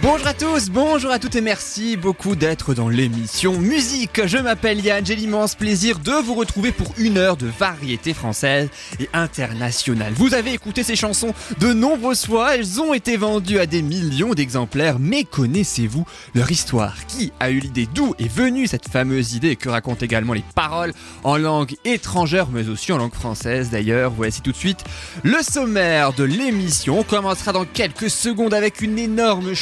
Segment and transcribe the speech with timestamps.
[0.00, 4.24] Bonjour à tous, bonjour à toutes et merci beaucoup d'être dans l'émission Musique.
[4.26, 8.68] Je m'appelle Yann, j'ai l'immense plaisir de vous retrouver pour une heure de variété française
[9.00, 10.12] et internationale.
[10.14, 14.32] Vous avez écouté ces chansons de nombreuses fois, elles ont été vendues à des millions
[14.32, 16.94] d'exemplaires, mais connaissez-vous leur histoire?
[17.08, 17.88] Qui a eu l'idée?
[17.92, 19.56] D'où est venue cette fameuse idée?
[19.56, 23.70] Que racontent également les paroles en langue étrangère, mais aussi en langue française?
[23.70, 24.84] D'ailleurs Voici tout de suite
[25.22, 27.00] le sommaire de l'émission.
[27.00, 29.54] On commencera dans quelques secondes avec une énorme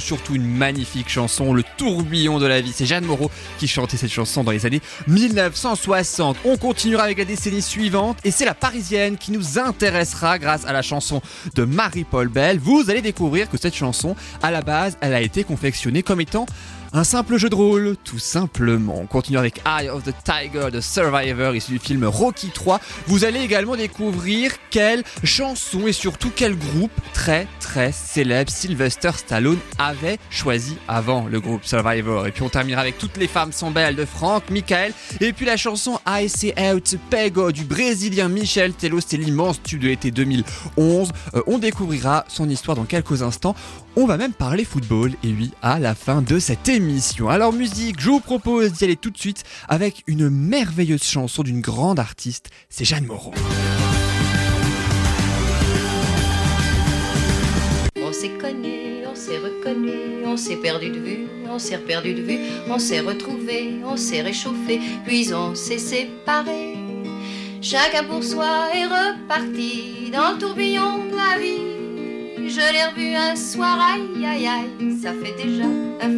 [0.00, 2.72] surtout une magnifique chanson, Le tourbillon de la vie.
[2.74, 6.36] C'est Jeanne Moreau qui chantait cette chanson dans les années 1960.
[6.44, 10.74] On continuera avec la décennie suivante et c'est la parisienne qui nous intéressera grâce à
[10.74, 11.22] la chanson
[11.54, 12.58] de Marie-Paul Bell.
[12.58, 16.44] Vous allez découvrir que cette chanson, à la base, elle a été confectionnée comme étant
[16.92, 18.98] un simple jeu de rôle, tout simplement.
[19.00, 22.80] On continue avec Eye of the Tiger, The Survivor, issu du film Rocky 3.
[23.06, 29.58] Vous allez également découvrir quelle chanson et surtout quel groupe très très célèbre Sylvester Stallone
[29.78, 32.26] avait choisi avant le groupe Survivor.
[32.26, 34.92] Et puis on terminera avec Toutes les femmes sont belles de Franck, Michael.
[35.20, 39.80] Et puis la chanson I Say Out Pego du brésilien Michel Tello, c'est l'immense tube
[39.80, 41.10] de l'été 2011.
[41.34, 43.54] Euh, on découvrira son histoire dans quelques instants.
[43.98, 47.30] On va même parler football, et oui, à la fin de cette émission.
[47.30, 51.62] Alors musique, je vous propose d'y aller tout de suite avec une merveilleuse chanson d'une
[51.62, 53.32] grande artiste, c'est Jeanne Moreau.
[57.96, 62.20] On s'est connu, on s'est reconnu, on s'est perdu de vue, on s'est perdu de
[62.20, 66.76] vue, on s'est retrouvé, on s'est réchauffé, puis on s'est séparé.
[67.62, 71.75] Chacun pour soi est reparti dans le tourbillon de la vie.
[72.48, 76.08] Je l'ai revu un soir, aïe aïe aïe, ça fait déjà un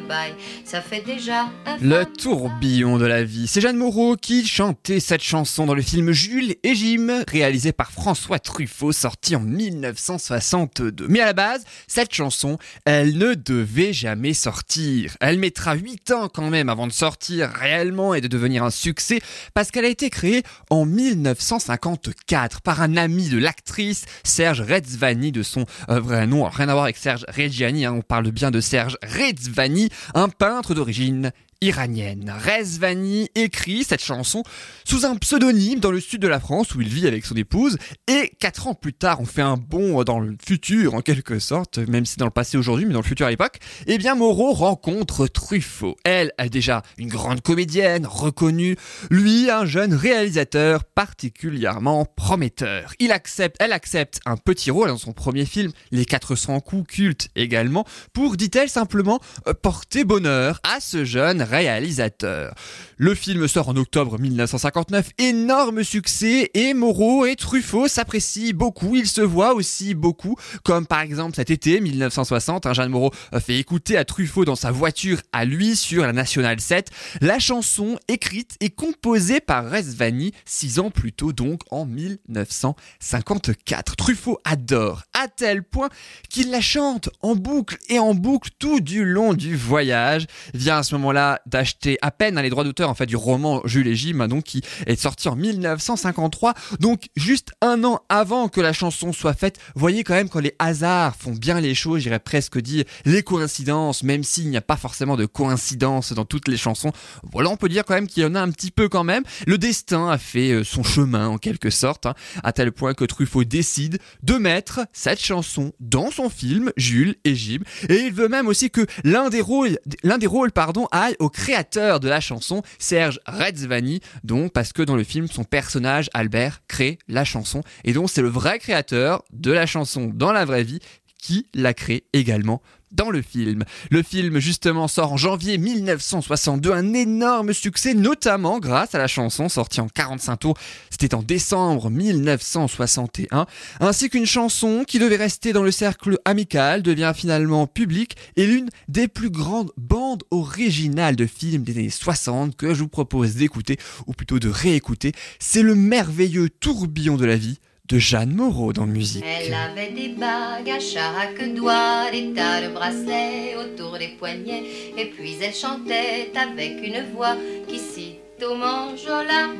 [0.00, 0.34] fameux bail,
[0.64, 3.46] ça fait déjà un Le tourbillon de la vie.
[3.46, 7.90] C'est Jeanne Moreau qui chantait cette chanson dans le film Jules et Jim, réalisé par
[7.90, 11.06] François Truffaut, sorti en 1962.
[11.08, 15.16] Mais à la base, cette chanson, elle ne devait jamais sortir.
[15.20, 19.20] Elle mettra 8 ans quand même avant de sortir réellement et de devenir un succès,
[19.54, 25.42] parce qu'elle a été créée en 1954 par un ami de l'actrice, Serge Rezvani, de
[25.42, 26.44] son euh, vrai nom.
[26.44, 30.74] Rien à voir avec Serge Reggiani, hein, on parle bien de Serge Rezvani, un peintre
[30.74, 31.32] d'origine
[31.62, 32.32] iranienne.
[32.42, 34.42] Rezvani écrit cette chanson
[34.84, 37.76] sous un pseudonyme dans le sud de la France où il vit avec son épouse
[38.08, 41.78] et quatre ans plus tard on fait un bond dans le futur en quelque sorte,
[41.78, 44.52] même si dans le passé aujourd'hui mais dans le futur à l'époque, eh bien Moreau
[44.52, 45.96] rencontre Truffaut.
[46.04, 48.76] Elle est déjà une grande comédienne reconnue,
[49.10, 52.94] lui un jeune réalisateur particulièrement prometteur.
[53.00, 57.28] Il accepte, elle accepte un petit rôle dans son premier film, Les 400 coups culte
[57.36, 57.84] également,
[58.14, 62.54] pour, dit-elle simplement, euh, porter bonheur à ce jeune réalisateur.
[62.96, 69.06] Le film sort en octobre 1959, énorme succès et Moreau et Truffaut s'apprécient beaucoup, ils
[69.06, 73.96] se voient aussi beaucoup, comme par exemple cet été 1960, un Jeanne Moreau fait écouter
[73.96, 76.90] à Truffaut dans sa voiture à lui sur la Nationale 7
[77.20, 83.96] la chanson écrite et composée par Rezvani six ans plus tôt donc en 1954.
[83.96, 85.88] Truffaut adore à tel point
[86.28, 90.26] qu'il la chante en boucle et en boucle tout du long du voyage.
[90.54, 93.60] Vient à ce moment-là d'acheter à peine hein, les droits d'auteur en fait du roman
[93.64, 98.48] Jules et Jim, hein, donc qui est sorti en 1953, donc juste un an avant
[98.48, 99.58] que la chanson soit faite.
[99.74, 104.02] Voyez quand même quand les hasards font bien les choses, j'irais presque dire les coïncidences,
[104.02, 106.92] même s'il n'y a pas forcément de coïncidence dans toutes les chansons.
[107.32, 109.24] Voilà, on peut dire quand même qu'il y en a un petit peu quand même.
[109.46, 113.04] Le destin a fait euh, son chemin en quelque sorte, hein, à tel point que
[113.04, 118.28] Truffaut décide de mettre cette chanson dans son film Jules et Jim, et il veut
[118.28, 122.20] même aussi que l'un des rôles, l'un des rôles pardon, aille au créateur de la
[122.20, 127.62] chanson, Serge Rezvani, donc parce que dans le film son personnage Albert crée la chanson,
[127.84, 130.80] et donc c'est le vrai créateur de la chanson dans la vraie vie
[131.18, 132.62] qui la crée également
[132.92, 133.64] dans le film.
[133.90, 139.48] Le film justement sort en janvier 1962, un énorme succès notamment grâce à la chanson
[139.48, 140.58] sortie en 45 tours,
[140.90, 143.46] c'était en décembre 1961,
[143.80, 148.70] ainsi qu'une chanson qui devait rester dans le cercle amical devient finalement publique et l'une
[148.88, 153.78] des plus grandes bandes originales de films des années 60 que je vous propose d'écouter
[154.06, 157.58] ou plutôt de réécouter, c'est le merveilleux tourbillon de la vie
[157.90, 159.24] de Jeanne Moreau dans musique.
[159.26, 164.62] Elle avait des bagues à chaque doigt, des tas de bracelets autour des poignets,
[164.96, 169.50] et puis elle chantait avec une voix qui cite au manjola.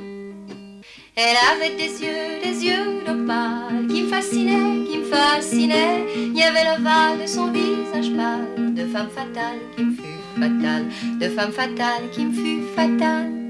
[1.17, 6.07] Elle avait des yeux, des yeux d'opale qui me fascinaient, qui me fascinaient.
[6.15, 10.87] Il y avait l'ovale de son visage pâle, de femme fatale qui me fut fatale,
[11.21, 13.50] de femme fatale qui me fut fatale.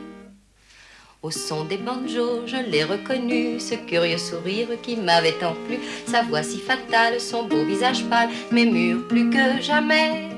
[1.23, 5.77] Au son des banjos, je l'ai reconnu, ce curieux sourire qui m'avait tant plu,
[6.07, 10.29] sa voix si fatale, son beau visage pâle, mes murs plus que jamais.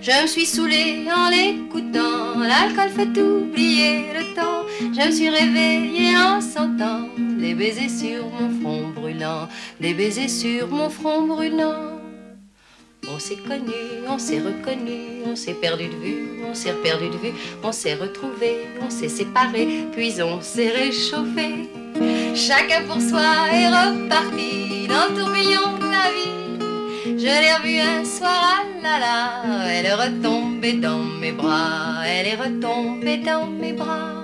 [0.00, 4.64] Je me suis saoulée en l'écoutant, l'alcool fait oublier le temps.
[4.80, 9.46] Je me suis réveillée en sentant des baisers sur mon front brûlant,
[9.78, 11.93] des baisers sur mon front brûlant.
[13.14, 13.72] On s'est connu,
[14.08, 17.32] on s'est reconnu, on s'est perdu de vue, on s'est perdu de vue,
[17.62, 21.70] on s'est retrouvé, on s'est séparé, puis on s'est réchauffé.
[22.34, 23.22] Chacun pour soi
[23.52, 27.18] est reparti dans le tourbillon de la vie.
[27.20, 32.26] Je l'ai revue un soir, ah là là, elle est retombée dans mes bras, elle
[32.26, 34.23] est retombée dans mes bras.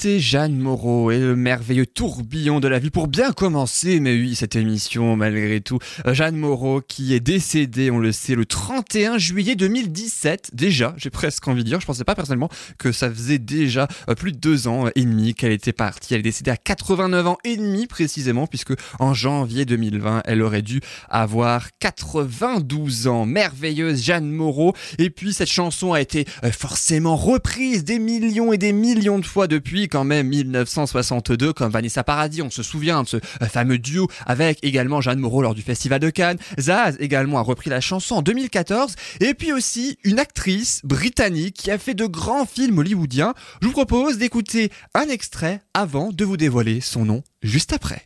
[0.00, 4.34] C'était Jeanne Moreau et le merveilleux tourbillon de la vie pour bien commencer, mais oui,
[4.34, 5.78] cette émission malgré tout.
[6.06, 10.52] Euh, Jeanne Moreau qui est décédée, on le sait, le 31 juillet 2017.
[10.54, 12.48] Déjà, j'ai presque envie de dire, je pensais pas personnellement
[12.78, 16.14] que ça faisait déjà euh, plus de deux ans et demi qu'elle était partie.
[16.14, 20.62] Elle est décédée à 89 ans et demi précisément, puisque en janvier 2020, elle aurait
[20.62, 20.80] dû
[21.10, 23.26] avoir 92 ans.
[23.26, 24.72] Merveilleuse Jeanne Moreau.
[24.96, 29.26] Et puis cette chanson a été euh, forcément reprise des millions et des millions de
[29.26, 33.78] fois depuis quand même 1962 comme Vanessa Paradis, on se souvient de ce euh, fameux
[33.78, 36.38] duo avec également Jeanne Moreau lors du Festival de Cannes.
[36.58, 41.70] Zaz également a repris la chanson en 2014 et puis aussi une actrice britannique qui
[41.70, 43.34] a fait de grands films hollywoodiens.
[43.60, 48.02] Je vous propose d'écouter un extrait avant de vous dévoiler son nom juste après.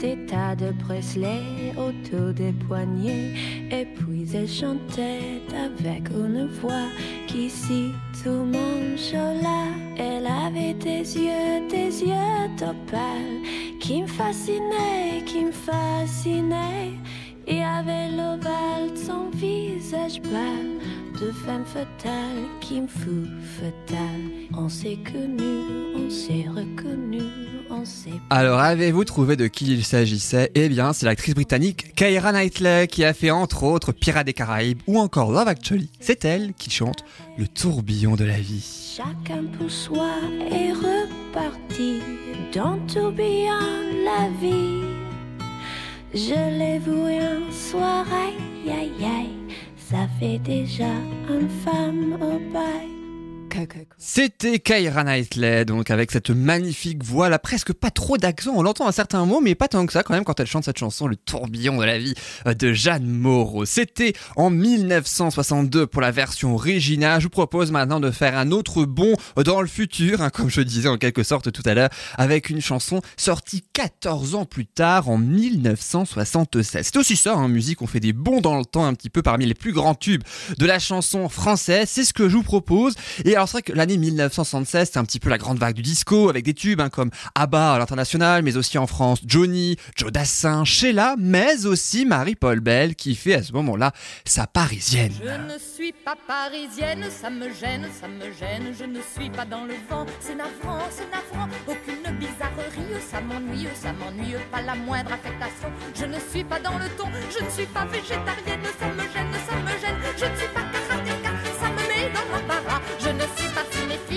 [0.00, 3.32] Des tas de bracelets autour des poignets,
[3.70, 6.88] et puis elle chantait avec une voix
[7.26, 9.68] qui si tout mon chola.
[9.98, 13.42] Elle avait des yeux, des yeux d'opale
[13.80, 16.92] qui me fascinaient, qui me fascinaient,
[17.46, 20.76] et avait l'ovale de son visage pâle
[21.20, 23.26] de femme fatale qui me fout
[23.58, 24.20] fatale.
[24.54, 27.22] On s'est connu, on s'est reconnu,
[27.70, 28.10] on s'est.
[28.28, 30.50] Alors, avez-vous trouvé de qui il s'agissait?
[30.54, 34.80] Eh bien, c'est l'actrice britannique Keira Knightley qui a fait entre autres Pirates des Caraïbes
[34.86, 35.90] ou encore Love Actually.
[36.00, 37.04] C'est elle qui chante
[37.38, 38.96] Le tourbillon de la vie.
[38.96, 40.10] Chacun pour soi
[40.50, 42.00] est reparti
[42.54, 43.54] dans tourbillon
[44.04, 44.82] la vie.
[46.14, 49.30] Je l'ai vu un soir, aïe aïe aïe.
[49.88, 50.90] Ça fait déjà
[51.30, 53.05] une femme au bail.
[53.98, 58.86] C'était Kyra Knightley, donc avec cette magnifique voix, là presque pas trop d'accent, on l'entend
[58.86, 61.06] à certains mots, mais pas tant que ça quand même quand elle chante cette chanson,
[61.06, 62.14] le tourbillon de la vie
[62.46, 63.64] euh, de Jeanne Moreau.
[63.64, 67.20] C'était en 1962 pour la version originale.
[67.20, 70.60] Je vous propose maintenant de faire un autre bond dans le futur, hein, comme je
[70.60, 75.08] disais en quelque sorte tout à l'heure, avec une chanson sortie 14 ans plus tard,
[75.08, 76.86] en 1976.
[76.86, 79.10] C'est aussi ça, en hein, musique, on fait des bonds dans le temps un petit
[79.10, 80.22] peu parmi les plus grands tubes
[80.58, 81.88] de la chanson française.
[81.90, 82.94] C'est ce que je vous propose.
[83.24, 85.82] Et alors c'est vrai que l'année 1976, c'est un petit peu la grande vague du
[85.82, 90.12] disco, avec des tubes hein, comme ABBA à l'international, mais aussi en France, Johnny, Joe
[90.12, 93.92] Dassin, Sheila, mais aussi Marie-Paul Bell, qui fait à ce moment-là
[94.24, 95.12] sa parisienne.
[95.22, 99.44] Je ne suis pas parisienne, ça me gêne, ça me gêne, je ne suis pas
[99.44, 104.74] dans le vent, c'est navrant, c'est navrant, aucune bizarrerie, ça m'ennuie, ça m'ennuie, pas la
[104.74, 108.86] moindre affectation, je ne suis pas dans le ton, je ne suis pas végétarienne, ça
[108.86, 112.55] me gêne, ça me gêne, je ne suis pas karatéka, ça me met dans l'embarras,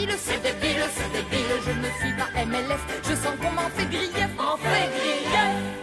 [0.10, 2.80] cinéphile, c'est débile, c'est débile, je ne suis pas MLS,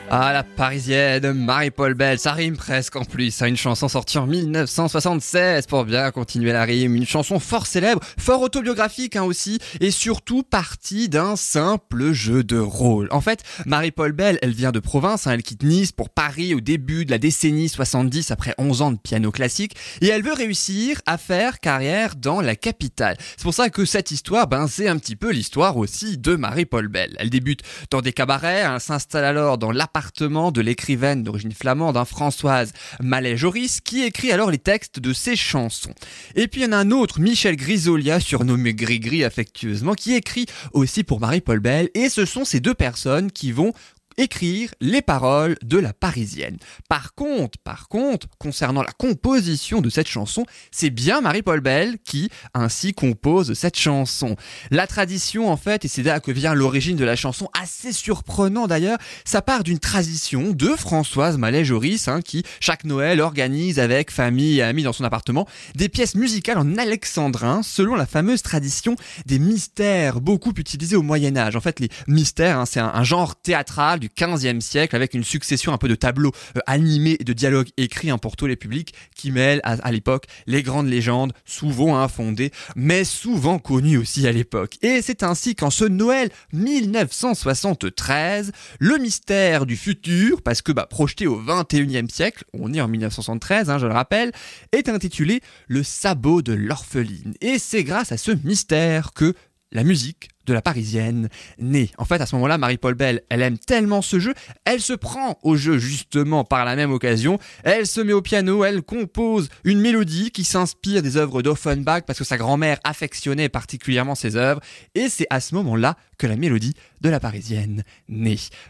[0.08, 4.26] Ah, la parisienne, Marie-Paul Bell, ça rime presque en plus, à une chanson sortie en
[4.28, 9.90] 1976 pour bien continuer la rime, une chanson fort célèbre, fort autobiographique hein, aussi, et
[9.90, 13.08] surtout partie d'un simple jeu de rôle.
[13.10, 16.60] En fait, Marie-Paul Bell, elle vient de province, hein, elle quitte Nice pour Paris au
[16.60, 21.00] début de la décennie 70 après 11 ans de piano classique, et elle veut réussir
[21.06, 23.16] à faire carrière dans la capitale.
[23.36, 26.86] C'est pour ça que cette histoire, ben, c'est un petit peu l'histoire aussi de Marie-Paul
[26.86, 27.16] Bell.
[27.18, 32.04] Elle débute dans des cabarets, elle s'installe alors dans l'appartement de l'écrivaine d'origine flamande, hein,
[32.04, 35.94] Françoise Mallet-Joris, qui écrit alors les textes de ses chansons.
[36.34, 40.46] Et puis il y en a un autre, Michel Grisolia, surnommé Grigri affectueusement, qui écrit
[40.72, 43.72] aussi pour Marie-Paul Bell, et ce sont ces deux personnes qui vont
[44.18, 46.56] écrire les paroles de la Parisienne.
[46.88, 52.30] Par contre, par contre, concernant la composition de cette chanson, c'est bien Marie-Paul Bell qui
[52.54, 54.36] ainsi compose cette chanson.
[54.70, 58.66] La tradition en fait, et c'est là que vient l'origine de la chanson, assez surprenant
[58.66, 64.58] d'ailleurs, ça part d'une tradition de Françoise Mallet-Joris hein, qui chaque Noël organise avec famille
[64.58, 68.96] et amis dans son appartement des pièces musicales en alexandrin selon la fameuse tradition
[69.26, 71.56] des mystères beaucoup utilisés au Moyen Âge.
[71.56, 75.24] En fait, les mystères, hein, c'est un, un genre théâtral du 15e siècle avec une
[75.24, 78.56] succession un peu de tableaux euh, animés et de dialogues écrits hein, pour tous les
[78.56, 84.32] publics qui mêlent à, l'époque les grandes légendes souvent infondées mais souvent connues aussi à
[84.32, 84.76] l'époque.
[84.82, 91.26] Et c'est ainsi qu'en ce Noël 1973, le mystère du futur, parce que bah, projeté
[91.26, 94.32] au 21e siècle, on est en 1973 hein, je le rappelle,
[94.72, 97.34] est intitulé Le sabot de l'orpheline.
[97.40, 99.34] Et c'est grâce à ce mystère que
[99.72, 101.90] la musique de la Parisienne naît.
[101.98, 104.34] En fait, à ce moment-là, Marie-Paul Bell, elle aime tellement ce jeu,
[104.64, 107.38] elle se prend au jeu justement par la même occasion.
[107.64, 112.18] Elle se met au piano, elle compose une mélodie qui s'inspire des œuvres d'Offenbach parce
[112.18, 114.60] que sa grand-mère affectionnait particulièrement ses œuvres.
[114.94, 117.82] Et c'est à ce moment-là que la mélodie de la Parisienne.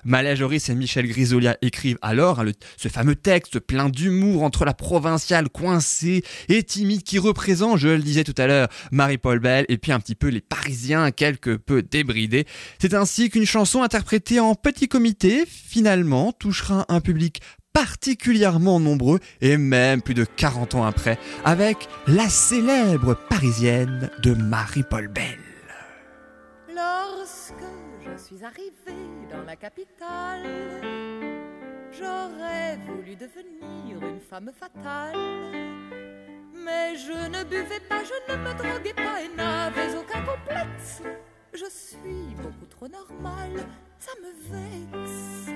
[0.04, 4.74] Malais Joris et Michel Grisolia écrivent alors hein, ce fameux texte plein d'humour entre la
[4.74, 9.78] provinciale coincée et timide qui représente, je le disais tout à l'heure, Marie-Paul Bell et
[9.78, 12.46] puis un petit peu les Parisiens quelque peu débridés.
[12.78, 17.40] C'est ainsi qu'une chanson interprétée en petit comité finalement touchera un public
[17.76, 25.08] particulièrement nombreux et même plus de 40 ans après avec la célèbre Parisienne de Marie-Paul
[25.08, 25.38] Bell.
[26.74, 27.52] Lorsque
[28.00, 30.46] je suis arrivée dans la capitale,
[31.92, 35.16] j'aurais voulu devenir une femme fatale.
[36.54, 41.02] Mais je ne buvais pas, je ne me droguais pas et n'avais aucun complexe.
[41.58, 43.66] Je suis beaucoup trop normale,
[43.98, 45.50] ça me vexe.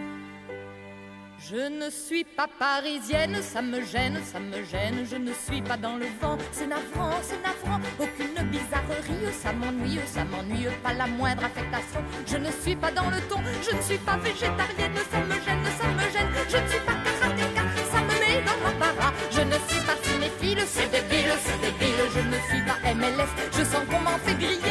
[1.50, 5.76] Je ne suis pas parisienne, ça me gêne, ça me gêne, je ne suis pas
[5.76, 11.06] dans le vent, c'est navrant, c'est navrant, aucune bizarrerie, ça m'ennuie, ça m'ennuie, pas la
[11.06, 15.20] moindre affectation, je ne suis pas dans le ton, je ne suis pas végétarienne, ça
[15.20, 19.12] me gêne, ça me gêne, je ne suis pas karatéka, ça me met dans l'embarras,
[19.30, 23.64] je ne suis pas cinéphile, c'est débile, c'est débile, je ne suis pas MLS, je
[23.64, 24.69] sens qu'on m'en fait grief,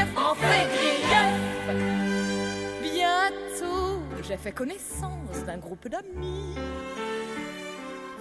[4.42, 6.56] fait connaissance d'un groupe d'amis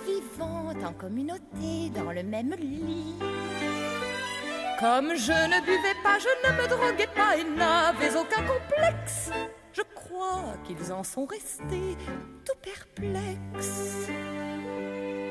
[0.05, 3.15] vivant en communauté dans le même lit.
[4.81, 9.31] Comme je ne buvais pas, je ne me droguais pas et n'avais aucun complexe,
[9.73, 11.97] je crois qu'ils en sont restés
[12.45, 14.09] tout perplexes.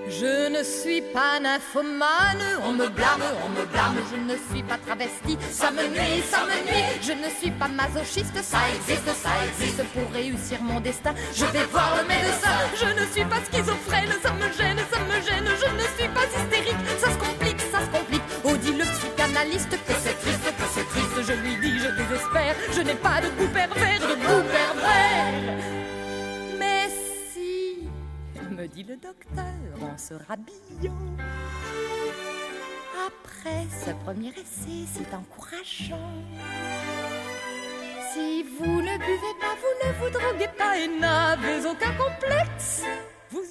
[0.09, 4.77] Je ne suis pas nymphomane, on me blâme, on me blâme, je ne suis pas
[4.77, 9.29] travesti, ça me nuit, ça me nuit, je ne suis pas masochiste, ça existe, ça
[9.47, 14.13] existe, pour réussir mon destin, je vais voir le médecin, je ne suis pas schizophrène,
[14.23, 17.79] ça me gêne, ça me gêne, je ne suis pas hystérique, ça se complique, ça
[17.81, 21.79] se complique, oh dit le psychanalyste que c'est triste, que c'est triste, je lui dis,
[21.79, 25.76] je désespère, je n'ai pas de goût pervers, de goût pervers,
[28.57, 29.43] me dit le docteur
[29.83, 30.97] en se rhabillant.
[33.05, 36.11] Après ce premier essai, c'est encourageant.
[38.13, 42.81] Si vous ne buvez pas, vous ne vous droguez pas et n'avez aucun complexe,
[43.29, 43.45] vous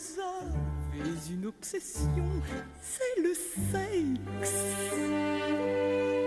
[1.00, 2.24] avez une obsession,
[2.80, 4.54] c'est le sexe.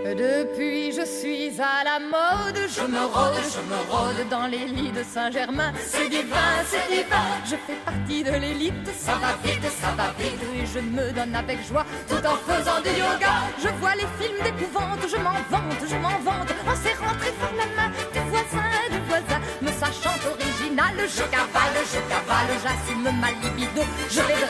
[0.04, 4.90] Depuis je suis à la mode, je me rôde, je me rôde dans les lits
[4.90, 5.72] de Saint-Germain.
[5.86, 8.88] C'est divin, c'est divin, je fais partie de l'élite.
[8.98, 12.80] Ça va vite, ça va vite, et je me donne avec joie tout en faisant
[12.80, 13.34] du yoga.
[13.62, 17.54] Je vois les films d'épouvante, je m'en vante, je m'en vante, en serrant très fort
[17.56, 19.40] la main du voisin, du voisin.
[19.62, 23.82] Me sachant original, je cavale, je cavale, j'assume ma libido.
[24.10, 24.44] Je vais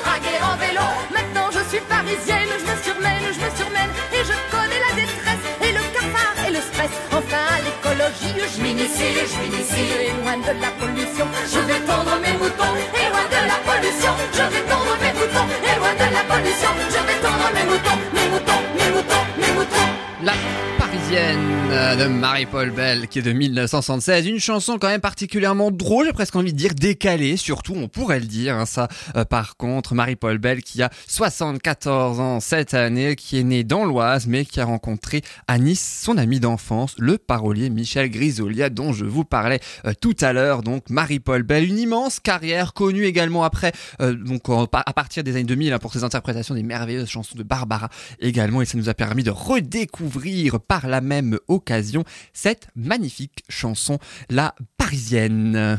[1.12, 5.44] Maintenant je suis parisienne, je me surmène, je me surmène, et je connais la détresse
[5.62, 6.90] et le cafard et le stress.
[7.12, 12.32] Enfin l'écologie, je m'initie, je m'initie, et loin de la pollution, je vais tondre mes
[12.42, 16.22] moutons, et loin de la pollution, je vais tondre mes moutons, et loin de la
[16.30, 20.79] pollution, je vais tondre mes moutons, mes moutons, mes moutons, mes moutons.
[21.10, 26.12] Parisienne de Marie-Paul Bell qui est de 1976, une chanson quand même particulièrement drôle, j'ai
[26.12, 29.94] presque envie de dire décalée, surtout on pourrait le dire, hein, ça euh, par contre,
[29.94, 34.60] Marie-Paul Bell qui a 74 ans cette année, qui est née dans l'Oise mais qui
[34.60, 39.60] a rencontré à Nice son ami d'enfance, le parolier Michel Grisolia dont je vous parlais
[39.86, 44.42] euh, tout à l'heure, donc Marie-Paul Bell, une immense carrière connue également après, euh, donc
[44.48, 47.88] à partir des années 2000 hein, pour ses interprétations des merveilleuses chansons de Barbara
[48.20, 48.62] également.
[48.62, 54.54] Et ça nous a permis de redécouvrir par la même occasion cette magnifique chanson, La
[54.76, 55.78] Parisienne.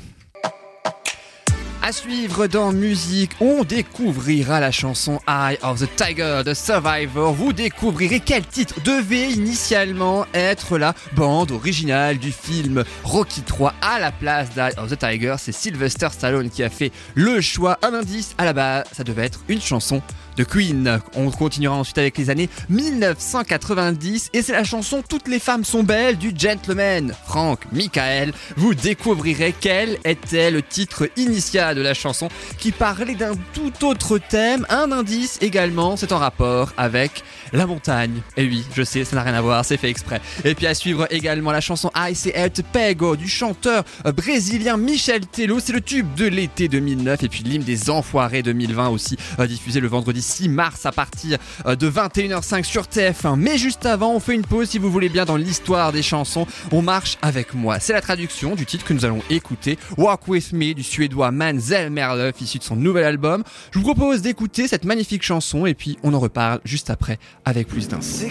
[1.83, 7.33] À suivre dans musique, on découvrira la chanson Eye of the Tiger de Survivor.
[7.33, 13.99] Vous découvrirez quel titre devait initialement être la bande originale du film Rocky 3 à
[13.99, 15.35] la place d'Eye of the Tiger.
[15.39, 17.79] C'est Sylvester Stallone qui a fait le choix.
[17.81, 20.03] Un indice à la base, ça devait être une chanson
[20.37, 20.99] de Queen.
[21.15, 25.83] On continuera ensuite avec les années 1990 et c'est la chanson Toutes les femmes sont
[25.83, 28.33] belles du gentleman Frank Michael.
[28.57, 34.17] Vous découvrirez quel était le titre initial de la chanson qui parlait d'un tout autre
[34.17, 34.65] thème.
[34.69, 37.23] Un indice également, c'est en rapport avec
[37.53, 38.21] la montagne.
[38.37, 40.21] Et oui, je sais, ça n'a rien à voir, c'est fait exprès.
[40.45, 43.83] Et puis à suivre également la chanson I Say Te Pego du chanteur
[44.15, 45.59] brésilien Michel Tello.
[45.59, 49.79] C'est le tube de l'été 2009 et puis l'hymne des enfoirés 2020 aussi euh, diffusé
[49.79, 53.35] le vendredi 6 mars à partir euh, de 21h05 sur TF1.
[53.37, 56.45] Mais juste avant, on fait une pause si vous voulez bien dans l'histoire des chansons.
[56.71, 57.79] On marche avec moi.
[57.79, 61.89] C'est la traduction du titre que nous allons écouter, Walk With Me du suédois Manzel
[61.89, 63.43] Merlöf, issu de son nouvel album.
[63.71, 67.67] Je vous propose d'écouter cette magnifique chanson et puis on en reparle juste après avec
[67.67, 68.25] plus d'infos.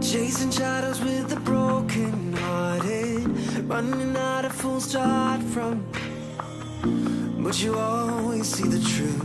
[0.00, 2.34] Chasing shadows with the broken
[3.68, 6.17] running out of from.
[6.82, 9.24] But you always see the truth.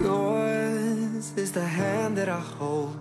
[0.00, 2.96] Yours is the hand that I hold.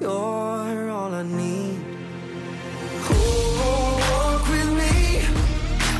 [0.00, 1.78] You're all I need.
[3.10, 5.22] Oh, walk with me.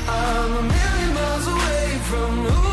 [0.08, 2.71] I'm a million miles away from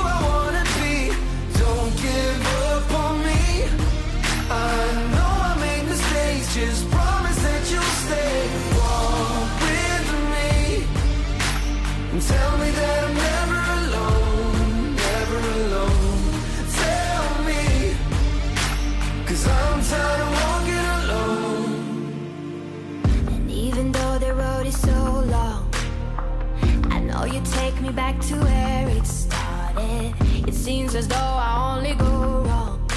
[27.71, 30.13] take me back to where it started.
[30.47, 32.11] It seems as though I only go
[32.47, 32.89] wrong.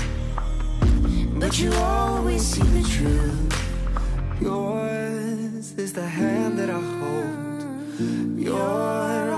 [1.39, 3.53] But you always see the truth.
[4.41, 8.39] Yours is the hand that I hold.
[8.39, 9.32] You're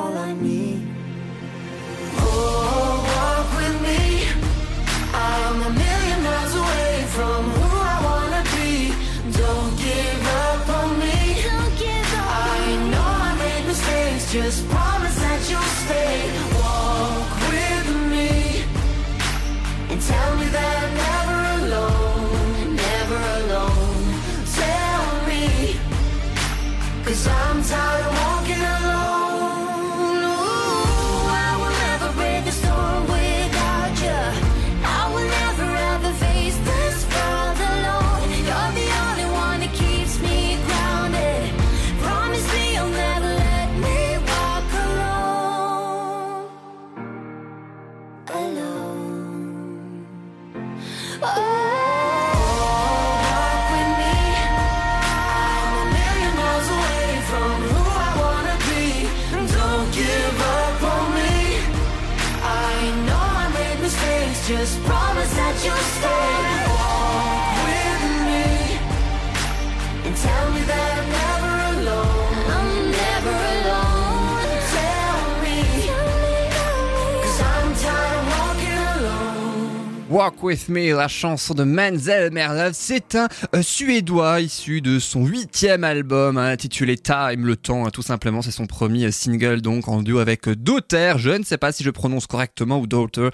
[80.25, 85.27] Walk With Me, la chanson de Menzel Merlöf, c'est un euh, Suédois issu de son
[85.27, 89.61] huitième album hein, intitulé Time, le temps, hein, tout simplement, c'est son premier euh, single
[89.61, 92.87] donc en duo avec euh, Daughter, je ne sais pas si je prononce correctement ou
[92.87, 93.29] Daughter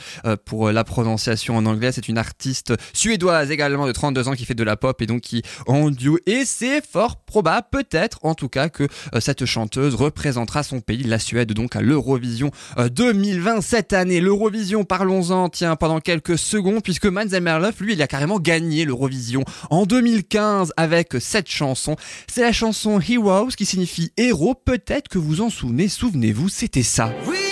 [0.44, 4.54] pour la prononciation en anglais, c'est une artiste suédoise également de 32 ans qui fait
[4.54, 6.18] de la pop et donc qui en duo.
[6.26, 8.88] Et c'est fort probable, peut-être en tout cas que
[9.20, 14.20] cette chanteuse représentera son pays, la Suède donc à l'Eurovision euh, 2020 cette année.
[14.20, 19.44] L'Eurovision, parlons-en, tiens, pendant quelques secondes, puisque Mans Merloff, lui, il a carrément gagné l'Eurovision
[19.70, 21.96] en 2015 avec cette chanson.
[22.26, 24.54] C'est la chanson Heroes qui signifie héros.
[24.54, 27.12] Peut-être que vous en souvenez, souvenez-vous, c'était ça.
[27.26, 27.49] We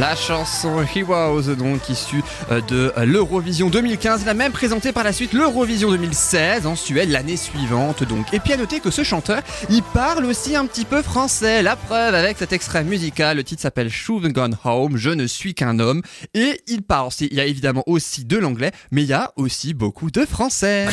[0.00, 5.04] La chanson Heroes, donc issue euh, de euh, l'Eurovision 2015, il a même présenté par
[5.04, 8.02] la suite l'Eurovision 2016 en Suède l'année suivante.
[8.04, 11.62] Donc, et puis à noter que ce chanteur, il parle aussi un petit peu français.
[11.62, 15.52] La preuve avec cet extrait musical, le titre s'appelle Should Gone Home, Je ne suis
[15.54, 16.00] qu'un homme,
[16.32, 17.08] et il parle.
[17.08, 20.24] aussi- Il y a évidemment aussi de l'anglais, mais il y a aussi beaucoup de
[20.24, 20.86] français.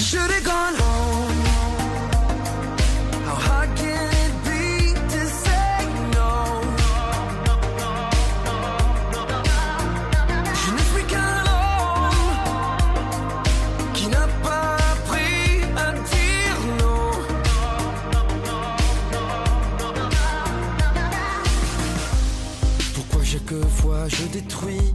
[24.09, 24.93] Je détruis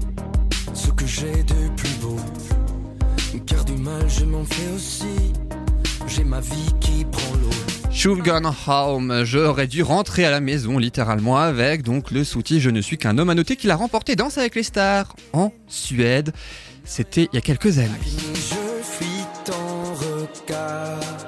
[0.74, 2.16] ce que j'ai de plus beau?
[3.46, 5.32] Car du mal je m'en fais aussi.
[6.06, 7.50] J'ai ma vie qui prend l'eau.
[7.90, 12.70] Should Gone Home, j'aurais dû rentrer à la maison littéralement avec donc le sous-titre Je
[12.70, 16.32] ne suis qu'un homme à noter qu'il a remporté Danse avec les stars en Suède.
[16.84, 17.90] C'était il y a quelques années.
[18.34, 21.21] Je fuis ton regard.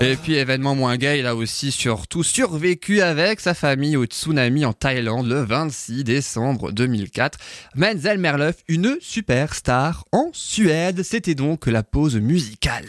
[0.00, 4.64] Et puis événement moins gay, il a aussi surtout survécu avec sa famille au tsunami
[4.64, 7.38] en Thaïlande le 26 décembre 2004.
[7.76, 12.86] Menzel Merloff, une superstar en Suède, c'était donc la pause musicale.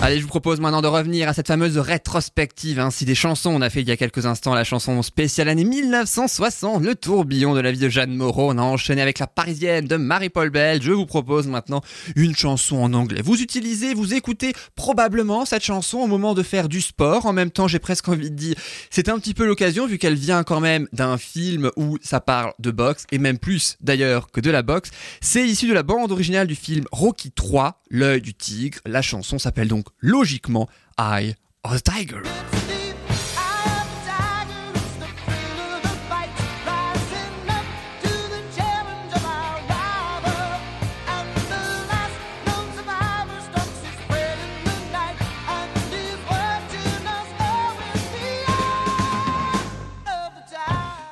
[0.00, 3.50] Allez, je vous propose maintenant de revenir à cette fameuse rétrospective ainsi des chansons.
[3.50, 7.52] On a fait il y a quelques instants la chanson spéciale année 1960, le tourbillon
[7.52, 8.52] de la vie de Jeanne Moreau.
[8.52, 10.80] On a enchaîné avec la parisienne de Marie-Paul Bell.
[10.80, 11.80] Je vous propose maintenant
[12.14, 13.22] une chanson en anglais.
[13.22, 17.26] Vous utilisez, vous écoutez probablement cette chanson au moment de faire du sport.
[17.26, 18.54] En même temps, j'ai presque envie de dire,
[18.90, 22.52] c'est un petit peu l'occasion vu qu'elle vient quand même d'un film où ça parle
[22.60, 24.90] de boxe et même plus d'ailleurs que de la boxe.
[25.20, 28.78] C'est issu de la bande originale du film Rocky 3, L'œil du tigre.
[28.86, 32.22] La chanson s'appelle donc logiquement Eye of the Tiger.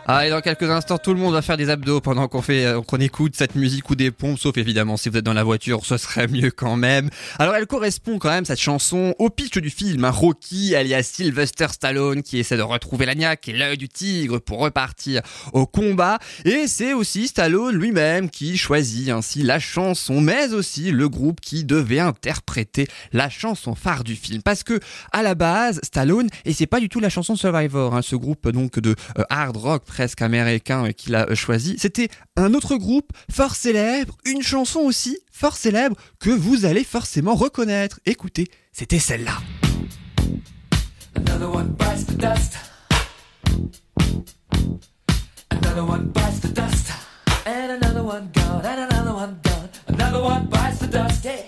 [0.09, 2.65] Ah, et dans quelques instants, tout le monde va faire des abdos pendant qu'on fait,
[2.65, 5.43] euh, qu'on écoute cette musique ou des pompes, sauf évidemment si vous êtes dans la
[5.43, 7.11] voiture, ce serait mieux quand même.
[7.41, 11.67] Alors, elle correspond quand même, cette chanson, au pitch du film, un Rocky, alias Sylvester
[11.73, 16.21] Stallone, qui essaie de retrouver la niaque et l'œil du tigre pour repartir au combat.
[16.45, 21.65] Et c'est aussi Stallone lui-même qui choisit ainsi la chanson, mais aussi le groupe qui
[21.65, 24.41] devait interpréter la chanson phare du film.
[24.43, 24.79] Parce que,
[25.11, 28.49] à la base, Stallone, et c'est pas du tout la chanson Survivor, hein, ce groupe
[28.51, 32.77] donc de euh, hard rock presque américain euh, qu'il a euh, choisi, c'était un autre
[32.77, 37.99] groupe fort célèbre, une chanson aussi fort célèbre que vous allez forcément reconnaître.
[38.05, 39.39] Écoutez, c'était celle-là.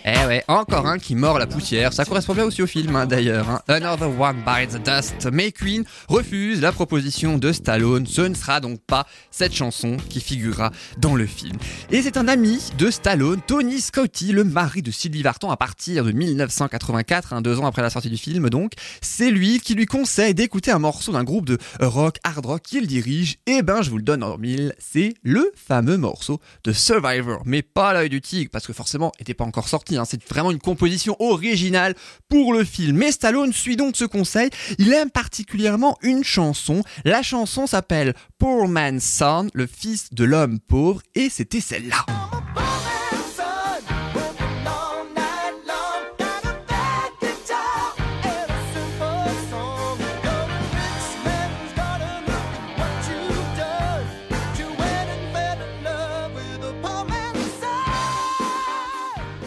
[0.04, 1.92] Eh ouais, encore un qui mord la poussière.
[1.92, 3.48] Ça correspond bien aussi au film, hein, d'ailleurs.
[3.48, 3.60] hein.
[3.68, 5.28] Another One Bites the Dust.
[5.32, 8.06] Mais Queen refuse la proposition de Stallone.
[8.06, 11.56] Ce ne sera donc pas cette chanson qui figurera dans le film.
[11.90, 16.04] Et c'est un ami de Stallone, Tony Scotti, le mari de Sylvie Vartan à partir
[16.04, 18.72] de 1984, hein, deux ans après la sortie du film donc.
[19.02, 22.86] C'est lui qui lui conseille d'écouter un morceau d'un groupe de rock, hard rock qu'il
[22.86, 23.36] dirige.
[23.46, 27.42] Et ben, je vous le donne en mille, c'est le fameux morceau de Survivor.
[27.44, 29.96] Mais pas l'œil du tigre, parce que forcément, n'était pas encore sorti.
[29.96, 30.04] hein.
[30.04, 31.94] C'est vraiment une composition originale
[32.28, 32.96] pour le film.
[32.96, 34.50] Mais Stallone suit donc ce conseil.
[34.78, 36.82] Il aime particulièrement une chanson.
[37.04, 42.04] La chanson s'appelle Poor Man's Son, le fils de l'homme pauvre, et c'était celle-là.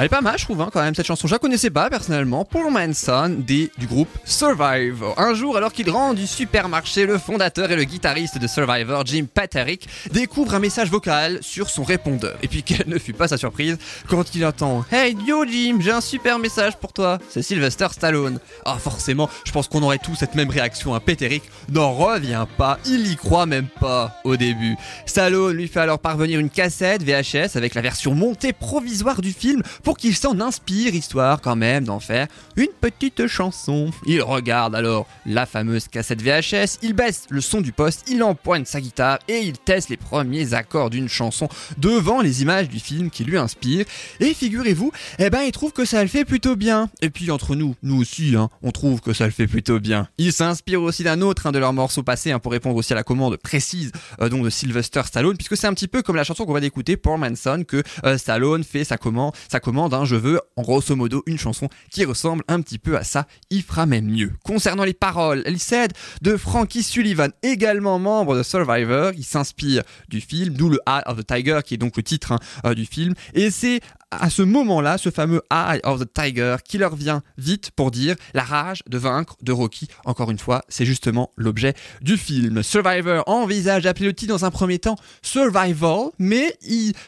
[0.02, 1.28] Elle est pas mal, je trouve, hein, quand même, cette chanson.
[1.28, 2.44] Je la connaissais pas, personnellement.
[2.44, 5.14] Poor Man's Son, des, du groupe Survivor.
[5.20, 9.28] Un jour, alors qu'il rentre du supermarché, le fondateur et le guitariste de Survivor, Jim
[9.32, 12.36] Paterick, découvre un message vocal sur son répondeur.
[12.42, 15.92] Et puis, quelle ne fut pas sa surprise quand il entend Hey, yo Jim, j'ai
[15.92, 17.20] un super message pour toi.
[17.30, 18.40] C'est Sylvester Stallone.
[18.66, 20.96] Ah, forcément, je pense qu'on aurait tous cette même réaction.
[20.96, 22.80] Un Paterick n'en revient pas.
[22.88, 24.78] Il y croit même pas au début.
[25.06, 29.62] Stallone lui fait alors parvenir une cassette VHS avec la version montée provisoire du film
[29.84, 33.92] pour pour qu'il s'en inspire, histoire quand même d'en faire une petite chanson.
[34.06, 38.64] Il regarde alors la fameuse cassette VHS, il baisse le son du poste, il empoigne
[38.64, 43.10] sa guitare et il teste les premiers accords d'une chanson devant les images du film
[43.10, 43.84] qui lui inspire.
[44.22, 46.90] Et figurez-vous, eh ben il trouve que ça le fait plutôt bien.
[47.02, 50.08] Et puis entre nous, nous aussi, hein, on trouve que ça le fait plutôt bien.
[50.18, 52.96] Il s'inspire aussi d'un autre un de leurs morceaux passés hein, pour répondre aussi à
[52.96, 56.24] la commande précise euh, donc de Sylvester Stallone, puisque c'est un petit peu comme la
[56.24, 59.81] chanson qu'on va d'écouter pour Manson que euh, Stallone fait sa commande, sa commande.
[59.82, 63.26] Hein, je veux en grosso modo une chanson qui ressemble un petit peu à ça.
[63.50, 64.34] Il fera même mieux.
[64.44, 69.12] Concernant les paroles, elle cède de Frankie Sullivan, également membre de Survivor.
[69.18, 72.34] Il s'inspire du film, d'où le Eye of the Tiger, qui est donc le titre
[72.34, 73.16] hein, euh, du film.
[73.34, 77.72] Et c'est à ce moment-là, ce fameux Eye of the Tiger qui leur vient vite
[77.72, 79.88] pour dire la rage de vaincre de Rocky.
[80.06, 82.62] Encore une fois, c'est justement l'objet du film.
[82.62, 86.58] Survivor envisage d'appeler le titre dans un premier temps Survival, mais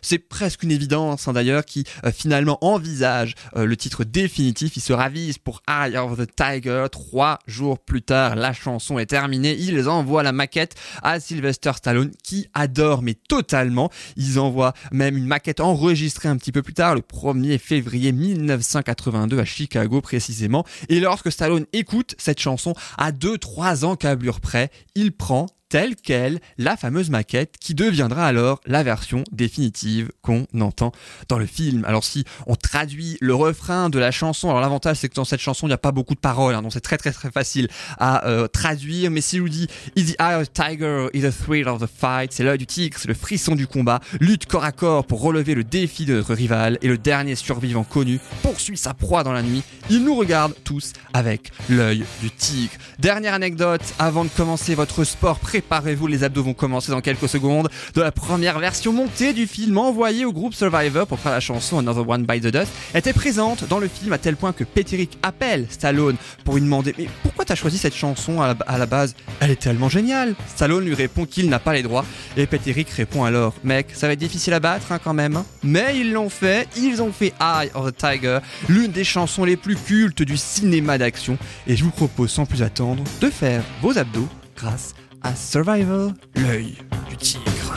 [0.01, 4.77] c'est presque une évidence hein, d'ailleurs qui euh, finalement envisage euh, le titre définitif.
[4.77, 6.85] Il se ravise pour Eye of the Tiger.
[6.91, 9.55] Trois jours plus tard, la chanson est terminée.
[9.59, 13.89] Ils envoient la maquette à Sylvester Stallone qui adore mais totalement.
[14.15, 19.39] Ils envoient même une maquette enregistrée un petit peu plus tard le 1er février 1982
[19.39, 20.65] à Chicago précisément.
[20.89, 26.39] Et lorsque Stallone écoute cette chanson à 2-3 ans câblure près, il prend telle quelle
[26.59, 30.91] la fameuse maquette qui deviendra alors la version définitive qu'on entend
[31.29, 31.83] dans le film.
[31.85, 35.39] Alors si on traduit le refrain de la chanson, alors l'avantage c'est que dans cette
[35.39, 37.69] chanson il n'y a pas beaucoup de paroles, hein, donc c'est très très très facile
[37.97, 41.35] à euh, traduire, mais si je vous dis Is the eye of tiger, is the
[41.35, 44.65] thrill of the fight, c'est l'œil du tigre, c'est le frisson du combat, lutte corps
[44.65, 48.77] à corps pour relever le défi de notre rival et le dernier survivant connu poursuit
[48.77, 52.73] sa proie dans la nuit, il nous regarde tous avec l'œil du tigre.
[52.99, 57.29] Dernière anecdote avant de commencer votre sport préparé Préparez-vous, les abdos vont commencer dans quelques
[57.29, 57.69] secondes.
[57.95, 61.79] De la première version montée du film envoyée au groupe Survivor pour faire la chanson
[61.79, 65.17] Another One by the Dust était présente dans le film à tel point que Peterick
[65.23, 69.15] appelle Stallone pour lui demander Mais pourquoi t'as choisi cette chanson à la, base?
[69.39, 73.23] Elle est tellement géniale Stallone lui répond qu'il n'a pas les droits et Peterick répond
[73.23, 75.43] alors Mec, ça va être difficile à battre hein, quand même.
[75.63, 79.55] Mais ils l'ont fait, ils ont fait Eye of the Tiger, l'une des chansons les
[79.55, 81.37] plus cultes du cinéma d'action.
[81.67, 84.93] Et je vous propose sans plus attendre de faire vos abdos grâce
[85.23, 86.77] à Survival, l'œil
[87.09, 87.73] du tigre.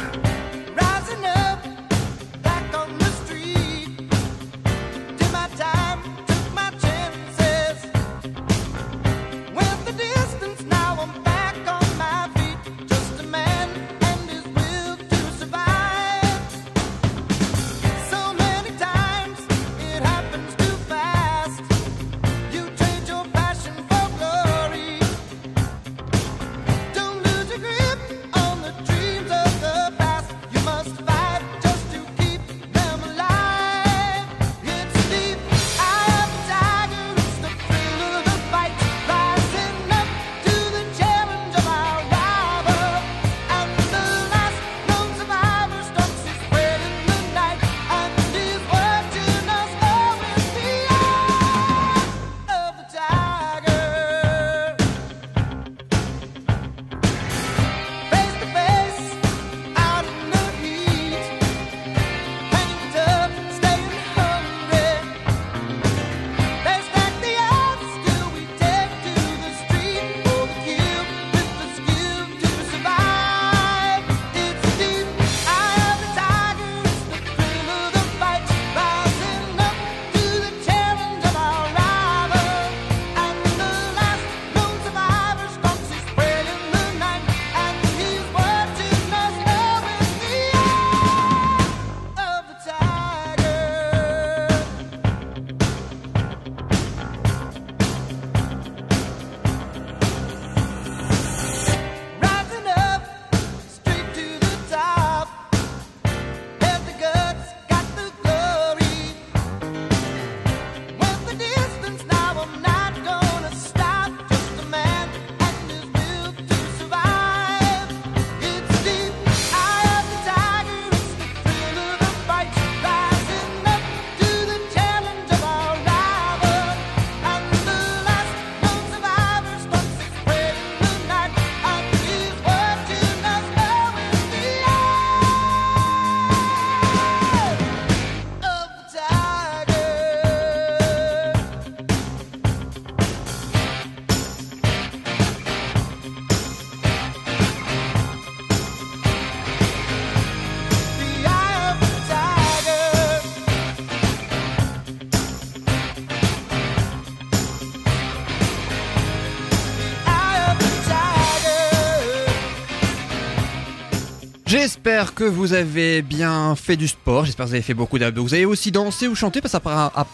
[164.67, 167.99] is J'espère que vous avez bien fait du sport, j'espère que vous avez fait beaucoup
[167.99, 168.23] d'abdos.
[168.23, 170.07] Vous avez aussi dansé ou chanté parce, que ah,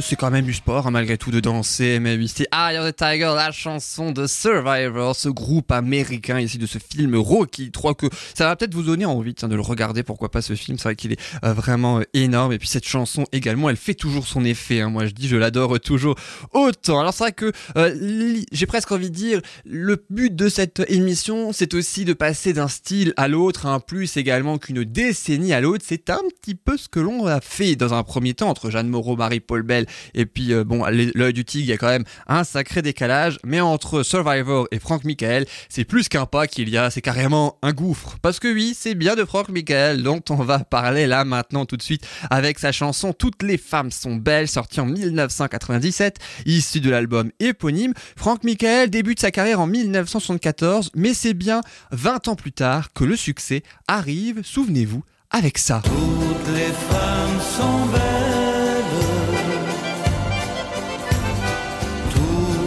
[0.00, 1.98] c'est quand même du sport hein, malgré tout de danser.
[2.00, 6.64] Mais oui, c'est Eye the Tiger, la chanson de Survivor, ce groupe américain ici de
[6.64, 10.02] ce film Rocky 3 que ça va peut-être vous donner envie de le regarder.
[10.02, 12.54] Pourquoi pas ce film C'est vrai qu'il est euh, vraiment euh, énorme.
[12.54, 14.80] Et puis cette chanson également, elle fait toujours son effet.
[14.80, 14.88] hein.
[14.88, 16.14] Moi je dis, je l'adore toujours
[16.54, 17.00] autant.
[17.00, 21.52] Alors c'est vrai que euh, j'ai presque envie de dire, le but de cette émission,
[21.52, 25.84] c'est aussi de passer d'un style à l'autre, un plus également qu'une décennie à l'autre.
[25.86, 28.88] C'est un petit peu ce que l'on a fait dans un premier temps entre Jeanne
[28.88, 32.04] Moreau, Marie-Paul Bell et puis euh, bon, l'œil du tigre, il y a quand même
[32.26, 33.38] un sacré décalage.
[33.44, 37.58] Mais entre Survivor et Franck Michael, c'est plus qu'un pas qu'il y a, c'est carrément
[37.62, 38.16] un gouffre.
[38.22, 41.76] Parce que oui, c'est bien de Franck Michael dont on va parler là maintenant tout
[41.76, 46.90] de suite avec sa chanson Toutes les femmes sont belles, sortie en 1997, issue de
[46.90, 47.92] l'album éponyme.
[48.16, 51.60] Franck Michael débute sa carrière en 1974, mais c'est bien
[51.92, 53.62] 20 ans plus tard que le succès
[53.96, 55.80] arrive, souvenez-vous, avec ça.
[55.84, 58.92] Toutes les femmes sont belles.
[62.14, 62.62] Tout,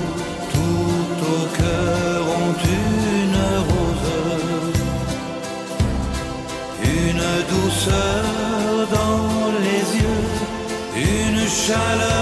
[0.53, 3.39] tout au cœur ont une
[3.69, 4.11] rose.
[6.83, 8.25] Une douceur
[8.97, 10.25] dans les yeux.
[10.95, 12.18] Une chaleur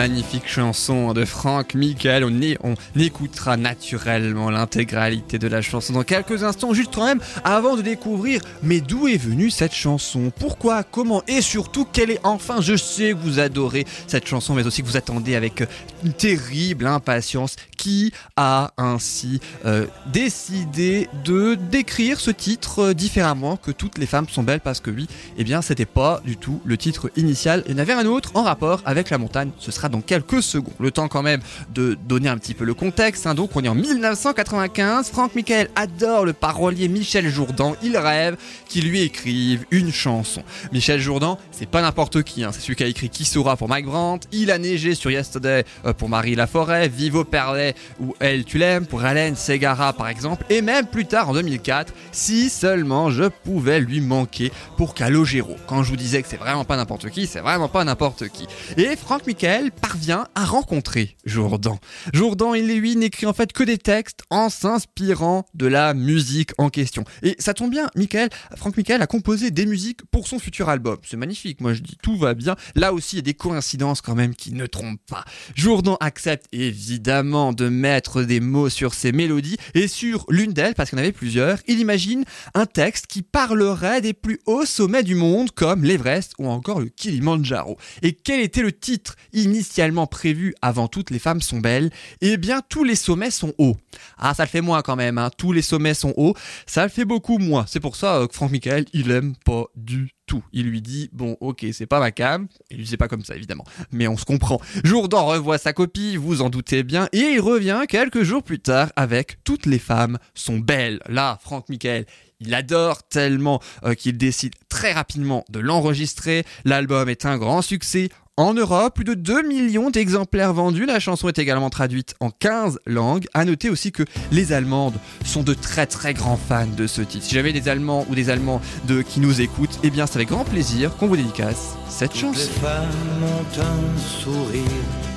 [0.00, 2.24] Magnifique chanson de Franck Michael.
[2.24, 7.82] On, écoutera naturellement l'intégralité de la chanson dans quelques instants, juste quand même avant de
[7.82, 11.22] découvrir mais d'où est venue cette chanson, pourquoi, comment?
[11.28, 12.62] Et surtout quelle est enfin?
[12.62, 15.62] Je sais que vous adorez cette chanson, mais aussi que vous attendez avec
[16.02, 23.70] une terrible impatience qui a ainsi euh, décidé de décrire ce titre euh, différemment que
[23.70, 24.60] toutes les femmes sont belles?
[24.60, 27.62] Parce que oui, eh bien c'était pas du tout le titre initial.
[27.66, 29.50] Il y en avait un autre en rapport avec la montagne.
[29.58, 30.74] Ce sera dans quelques secondes.
[30.80, 31.40] Le temps quand même
[31.74, 33.26] de donner un petit peu le contexte.
[33.26, 33.34] hein.
[33.34, 35.10] Donc on est en 1995.
[35.10, 37.74] Franck Michael adore le parolier Michel Jourdan.
[37.82, 38.36] Il rêve
[38.68, 40.42] qu'il lui écrive une chanson.
[40.72, 42.44] Michel Jourdan, c'est pas n'importe qui.
[42.44, 42.50] hein.
[42.52, 44.28] C'est celui qui a écrit Qui saura pour Mike Brandt.
[44.32, 46.88] Il a neigé sur Yesterday euh, pour Marie Laforêt.
[46.88, 50.44] Vivo Perlet ou Elle tu l'aimes pour Hélène Segara par exemple.
[50.50, 55.56] Et même plus tard en 2004, si seulement je pouvais lui manquer pour Calogero.
[55.66, 58.46] Quand je vous disais que c'est vraiment pas n'importe qui, c'est vraiment pas n'importe qui.
[58.76, 61.78] Et Franck Michael parvient à rencontrer Jourdan.
[62.12, 66.70] Jourdan, il lui n'écrit en fait que des textes en s'inspirant de la musique en
[66.70, 67.04] question.
[67.22, 70.98] Et ça tombe bien, Michael, Franck Michael a composé des musiques pour son futur album.
[71.08, 72.56] C'est magnifique, moi je dis tout va bien.
[72.74, 75.24] Là aussi, il y a des coïncidences quand même qui ne trompent pas.
[75.54, 80.90] Jourdan accepte évidemment de mettre des mots sur ses mélodies et sur l'une d'elles, parce
[80.90, 85.02] qu'il y en avait plusieurs, il imagine un texte qui parlerait des plus hauts sommets
[85.02, 87.76] du monde comme l'Everest ou encore le Kilimandjaro.
[88.02, 89.16] Et quel était le titre
[89.60, 91.90] initialement prévu avant toutes les femmes sont belles
[92.22, 93.76] Eh bien tous les sommets sont hauts.
[94.16, 95.30] Ah ça le fait moins quand même, hein.
[95.36, 96.34] tous les sommets sont hauts,
[96.66, 97.66] ça le fait beaucoup moins.
[97.68, 100.42] C'est pour ça euh, que Franck Michael, il aime pas du tout.
[100.52, 103.36] Il lui dit bon ok c'est pas ma cam, il lui dit pas comme ça
[103.36, 104.60] évidemment, mais on se comprend.
[104.82, 108.90] Jourdan revoit sa copie, vous en doutez bien, et il revient quelques jours plus tard
[108.96, 111.00] avec toutes les femmes sont belles.
[111.06, 112.06] Là Franck Michael
[112.40, 116.44] il adore tellement euh, qu'il décide très rapidement de l'enregistrer.
[116.64, 118.08] L'album est un grand succès.
[118.40, 120.86] En Europe, plus de 2 millions d'exemplaires vendus.
[120.86, 123.26] La chanson est également traduite en 15 langues.
[123.34, 124.94] À noter aussi que les Allemandes
[125.26, 127.26] sont de très très grands fans de ce titre.
[127.26, 130.30] Si j'avais des Allemands ou des Allemands de, qui nous écoutent, eh bien c'est avec
[130.30, 132.50] grand plaisir qu'on vous dédicace cette Toutes les chanson.
[132.62, 134.62] femmes ont un sourire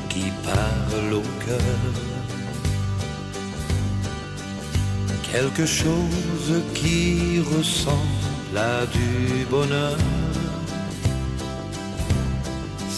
[0.10, 1.62] qui parle au cœur.
[5.32, 9.96] Quelque chose qui ressemble à du bonheur.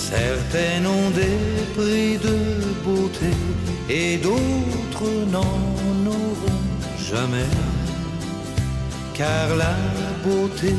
[0.09, 1.39] Certaines ont des
[1.75, 2.37] prix de
[2.83, 3.31] beauté
[3.89, 5.57] et d'autres n'en
[6.05, 6.63] auront
[7.09, 7.51] jamais.
[9.15, 9.75] Car la
[10.23, 10.75] beauté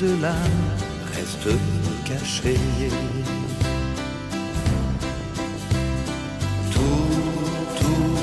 [0.00, 0.68] de l'âme
[1.12, 1.50] reste
[2.04, 2.60] cachée.
[6.72, 7.18] Tout,
[7.80, 8.14] tout,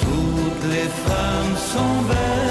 [0.00, 2.43] toutes les femmes sont belles.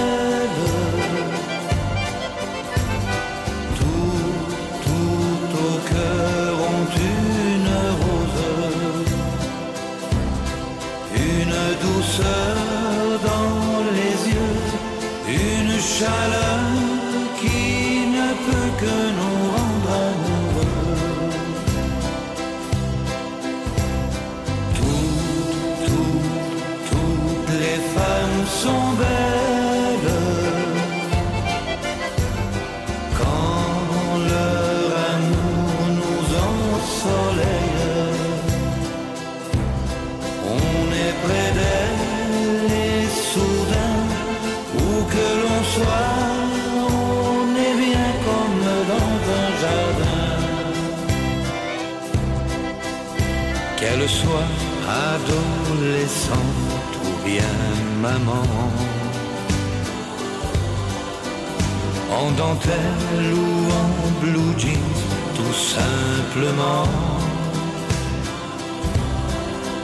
[12.20, 14.60] Dans les yeux,
[15.28, 16.60] une chaleur
[17.40, 19.33] qui ne peut que nous
[58.04, 58.46] maman.
[62.20, 63.90] En dentelle ou en
[64.22, 65.00] blue jeans,
[65.38, 66.88] tout simplement.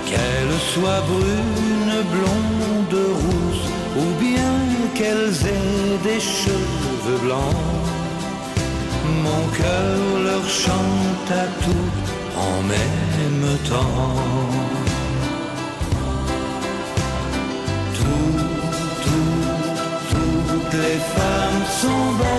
[0.10, 3.68] Qu'elle soit brune, blonde, rousse,
[4.02, 4.54] ou bien
[4.96, 7.64] qu'elles aient des cheveux blancs.
[9.26, 11.92] Mon cœur leur chante à tout
[12.50, 14.89] en même temps.
[18.00, 18.40] Tout,
[19.04, 20.20] tout,
[20.50, 22.39] toutes les femmes sont belles.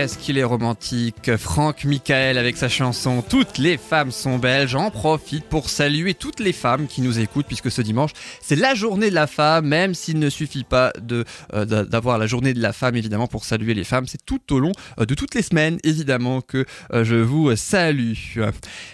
[0.00, 0.16] Cheers.
[0.30, 4.68] Qu'il est romantique, Franck Michael avec sa chanson Toutes les femmes sont belles.
[4.68, 8.76] J'en profite pour saluer toutes les femmes qui nous écoutent puisque ce dimanche c'est la
[8.76, 12.54] journée de la femme, même s'il ne suffit pas de euh, d'a- d'avoir la journée
[12.54, 14.06] de la femme évidemment pour saluer les femmes.
[14.06, 14.70] C'est tout au long
[15.00, 18.12] euh, de toutes les semaines évidemment que euh, je vous salue.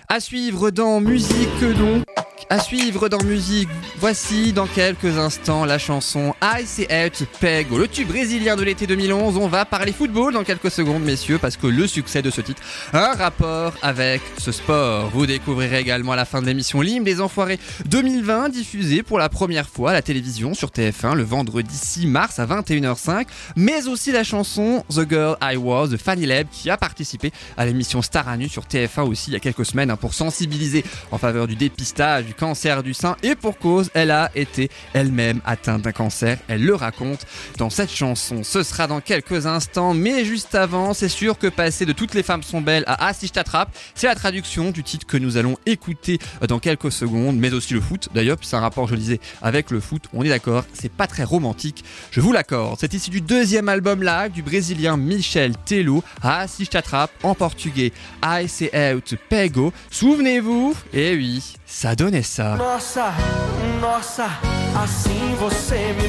[0.08, 2.04] À suivre dans musique donc.
[2.48, 3.68] À suivre dans musique,
[3.98, 8.86] voici dans quelques instants la chanson I Say It Pego, le tube brésilien de l'été
[8.86, 9.36] 2011.
[9.36, 12.62] On va parler football dans quelques secondes, messieurs, parce que le succès de ce titre
[12.92, 15.10] a un rapport avec ce sport.
[15.10, 19.28] Vous découvrirez également à la fin de l'émission Lim des Enfoirés 2020, diffusée pour la
[19.28, 24.12] première fois à la télévision sur TF1 le vendredi 6 mars à 21h05, mais aussi
[24.12, 28.28] la chanson The Girl I Was de Fanny Leb qui a participé à l'émission Star
[28.28, 31.46] à nu sur TF1 aussi il y a quelques semaines hein, pour sensibiliser en faveur
[31.46, 35.92] du dépistage du cancer du sein et pour cause, elle a été elle-même atteinte d'un
[35.92, 36.38] cancer.
[36.48, 37.26] Elle le raconte
[37.58, 38.42] dans cette chanson.
[38.42, 42.22] Ce sera dans quelques instants, mais juste avant, c'est sûr que passer de toutes les
[42.22, 45.36] femmes sont belles à Ah si je t'attrape, c'est la traduction du titre que nous
[45.36, 49.00] allons écouter dans quelques secondes, mais aussi le foot d'ailleurs, c'est un rapport, je le
[49.00, 50.04] disais, avec le foot.
[50.12, 52.78] On est d'accord, c'est pas très romantique, je vous l'accorde.
[52.80, 57.34] C'est issu du deuxième album live du brésilien Michel Tello, Ah si je t'attrape, en
[57.34, 57.92] portugais,
[58.24, 59.72] I say out pego.
[59.90, 62.56] Souvenez-vous, et oui, ça donnait ça.
[62.56, 63.12] Nossa,
[63.80, 64.28] nossa,
[64.74, 66.08] assim você me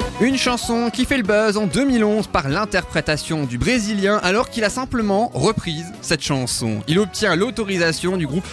[0.21, 4.69] Une chanson qui fait le buzz en 2011 par l'interprétation du Brésilien alors qu'il a
[4.69, 6.83] simplement reprise cette chanson.
[6.87, 8.45] Il obtient l'autorisation du groupe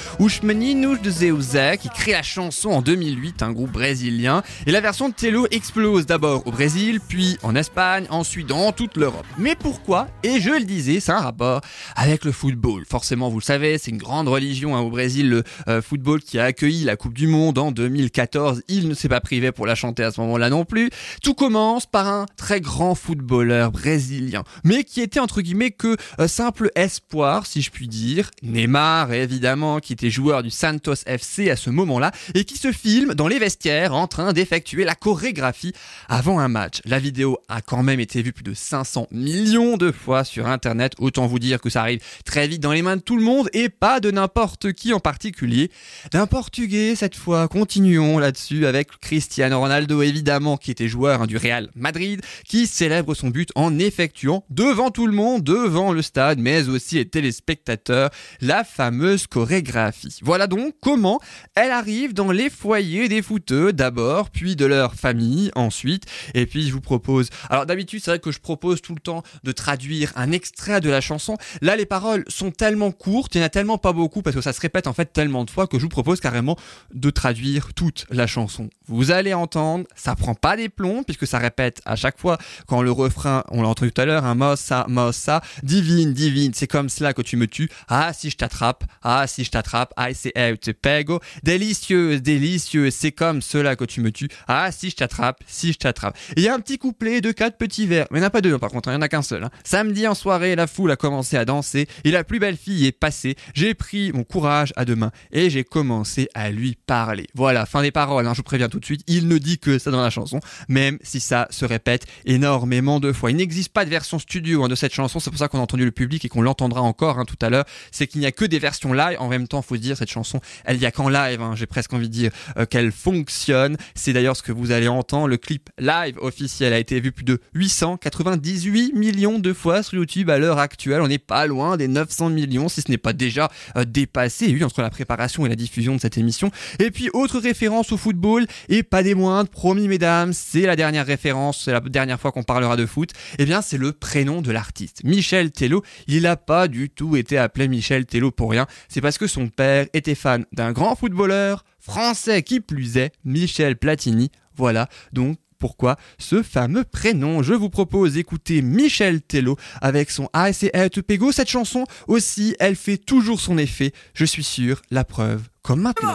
[0.43, 4.43] Meninos de Zeusa qui crée la chanson en 2008, un groupe brésilien.
[4.67, 8.97] Et la version de Tello explose d'abord au Brésil, puis en Espagne, ensuite dans toute
[8.97, 9.27] l'Europe.
[9.37, 10.09] Mais pourquoi?
[10.23, 11.61] Et je le disais, c'est un rapport
[11.97, 12.85] avec le football.
[12.89, 16.39] Forcément, vous le savez, c'est une grande religion hein, au Brésil, le euh, football qui
[16.39, 18.63] a accueilli la Coupe du Monde en 2014.
[18.69, 20.89] Il ne s'est pas privé pour la chanter à ce moment-là non plus.
[21.23, 21.58] Tout commence
[21.91, 27.47] par un très grand footballeur brésilien, mais qui était entre guillemets que euh, simple espoir,
[27.47, 28.31] si je puis dire.
[28.43, 33.15] Neymar, évidemment, qui était joueur du Santos FC à ce moment-là, et qui se filme
[33.15, 35.73] dans les vestiaires en train d'effectuer la chorégraphie
[36.09, 36.81] avant un match.
[36.85, 40.93] La vidéo a quand même été vue plus de 500 millions de fois sur Internet.
[41.01, 43.51] Autant vous dire que ça arrive très vite dans les mains de tout le monde
[43.53, 45.73] et pas de n'importe qui en particulier.
[46.13, 47.49] D'un Portugais cette fois.
[47.49, 53.15] Continuons là-dessus avec Cristiano Ronaldo évidemment qui était joueur hein, du Real Madrid qui célèbre
[53.15, 58.11] son but en effectuant devant tout le monde, devant le stade mais aussi les téléspectateurs
[58.41, 60.19] la fameuse chorégraphie.
[60.23, 61.21] Voilà donc comment
[61.55, 66.05] elle arrive dans les foyers des footeux d'abord, puis de leur famille ensuite.
[66.35, 67.31] Et puis je vous propose.
[67.51, 70.91] Alors d'habitude c'est vrai que je propose tout le temps de traduire un extrait de
[70.91, 71.37] la chanson.
[71.63, 74.43] Là les paroles sont tellement courtes, il n'y en a tellement pas beaucoup parce que
[74.43, 76.57] ça se répète en fait tellement de fois que je vous propose carrément
[76.95, 78.71] de traduire toute la chanson.
[78.89, 82.83] Vous allez entendre, ça prend pas des plombs puisque ça répète à chaque fois quand
[82.83, 86.89] le refrain, on l'a entendu tout à l'heure, un mossa, mossa, divine, divine, c'est comme
[86.89, 87.71] cela que tu me tues.
[87.89, 91.21] Ah, si je t'attrape, ah, si je t'attrape, ah, c'est te pego.
[91.43, 94.29] Délicieux, délicieux, c'est comme cela que tu me tues.
[94.47, 96.17] Ah, si je t'attrape, si je t'attrape.
[96.37, 98.31] Il y a un petit couplet de quatre petits vers, mais il n'y en a
[98.31, 99.45] pas deux par contre, hein, il n'y en a qu'un seul.
[99.45, 99.51] hein.
[99.65, 102.93] Samedi en soirée, la foule a commencé à danser et la plus belle fille est
[102.93, 103.37] passée.
[103.55, 107.27] J'ai pris mon courage à deux mains et j'ai commencé à lui parler.
[107.35, 109.03] Voilà, fin des paroles, hein, je vous préviens tout de suite.
[109.07, 113.13] Il ne dit que ça dans la chanson, même si ça se répète énormément de
[113.13, 113.31] fois.
[113.31, 115.63] Il n'existe pas de version studio hein, de cette chanson, c'est pour ça qu'on a
[115.63, 117.65] entendu le public et qu'on l'entendra encore hein, tout à l'heure.
[117.91, 119.17] C'est qu'il n'y a que des versions live.
[119.21, 121.41] En même temps, faut se dire, cette chanson, elle y a qu'en live.
[121.41, 121.55] hein.
[121.55, 123.77] J'ai presque envie de dire euh, qu'elle fonctionne.
[123.95, 125.29] C'est d'ailleurs ce que vous allez entendre.
[125.29, 130.31] Le clip live officiel a été vu plus de 898 millions de fois sur YouTube
[130.31, 131.01] à l'heure actuelle.
[131.03, 134.47] On n'est pas loin des 900 millions, si ce n'est pas déjà euh, dépassé.
[134.49, 136.51] Oui, entre la préparation et la diffusion de cette émission.
[136.79, 141.07] Et puis, autre référence au football, et pas des moindres, promis mesdames, c'est la dernière
[141.07, 143.11] référence, c'est la dernière fois qu'on parlera de foot.
[143.39, 145.03] Eh bien, c'est le prénom de l'artiste.
[145.05, 148.67] Michel Tello, il n'a pas du tout été appelé Michel Tello pour rien.
[148.89, 153.77] C'est parce que son père était fan d'un grand footballeur français qui plus est, Michel
[153.77, 154.31] Platini.
[154.57, 157.43] Voilà, donc pourquoi ce fameux prénom?
[157.43, 161.33] Je vous propose d'écouter Michel Tello avec son ASCL to Pego.
[161.33, 163.93] Cette chanson aussi, elle fait toujours son effet.
[164.15, 166.15] Je suis sûr, la preuve, comme maintenant.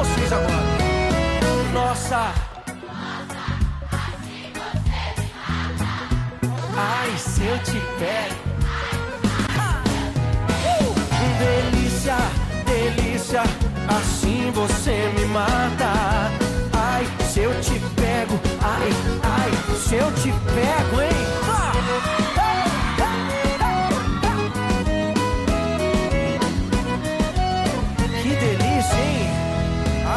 [0.00, 1.70] Vocês agora.
[1.74, 2.32] Nossa.
[6.76, 8.34] Ai, se eu te pego.
[10.80, 10.94] Uh!
[11.38, 12.16] Delícia,
[12.64, 13.42] delícia,
[13.88, 16.30] assim você me mata.
[16.72, 18.88] Ai, se eu te pego, ai,
[19.22, 21.10] ai, se eu te pego, hein?
[22.16, 22.19] Que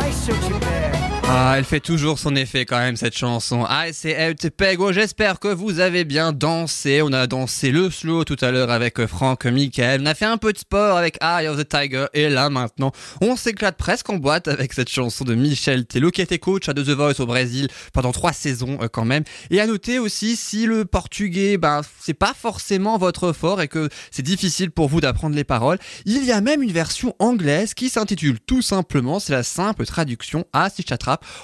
[0.03, 0.92] Ai, se eu te pego.
[1.25, 3.65] Ah, elle fait toujours son effet quand même cette chanson.
[3.67, 4.91] Ah, c'est pego.
[4.91, 7.01] J'espère que vous avez bien dansé.
[7.01, 10.01] On a dansé le slow tout à l'heure avec euh, Franck Michael.
[10.01, 12.05] On a fait un peu de sport avec Eye of the Tiger.
[12.13, 16.21] Et là maintenant, on s'éclate presque en boîte avec cette chanson de Michel Tello qui
[16.21, 19.23] été coach à The Voice au Brésil pendant trois saisons euh, quand même.
[19.49, 23.89] Et à noter aussi si le portugais, ben c'est pas forcément votre fort et que
[24.11, 25.79] c'est difficile pour vous d'apprendre les paroles.
[26.05, 30.45] Il y a même une version anglaise qui s'intitule tout simplement, c'est la simple traduction
[30.51, 30.83] à si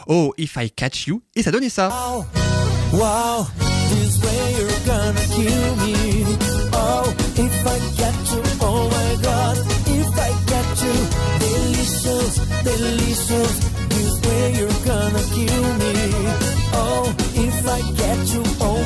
[0.07, 1.21] Oh, if I catch you.
[1.35, 1.89] Et ça donnait ça.
[2.91, 3.45] Wow,
[3.89, 6.25] this way you're gonna kill me.
[6.73, 10.95] Oh, if I get you, oh my god, if I get you,
[11.37, 13.53] delicious, delicious,
[13.89, 15.93] this way you're gonna kill me.
[16.73, 18.78] Oh, if I get you, oh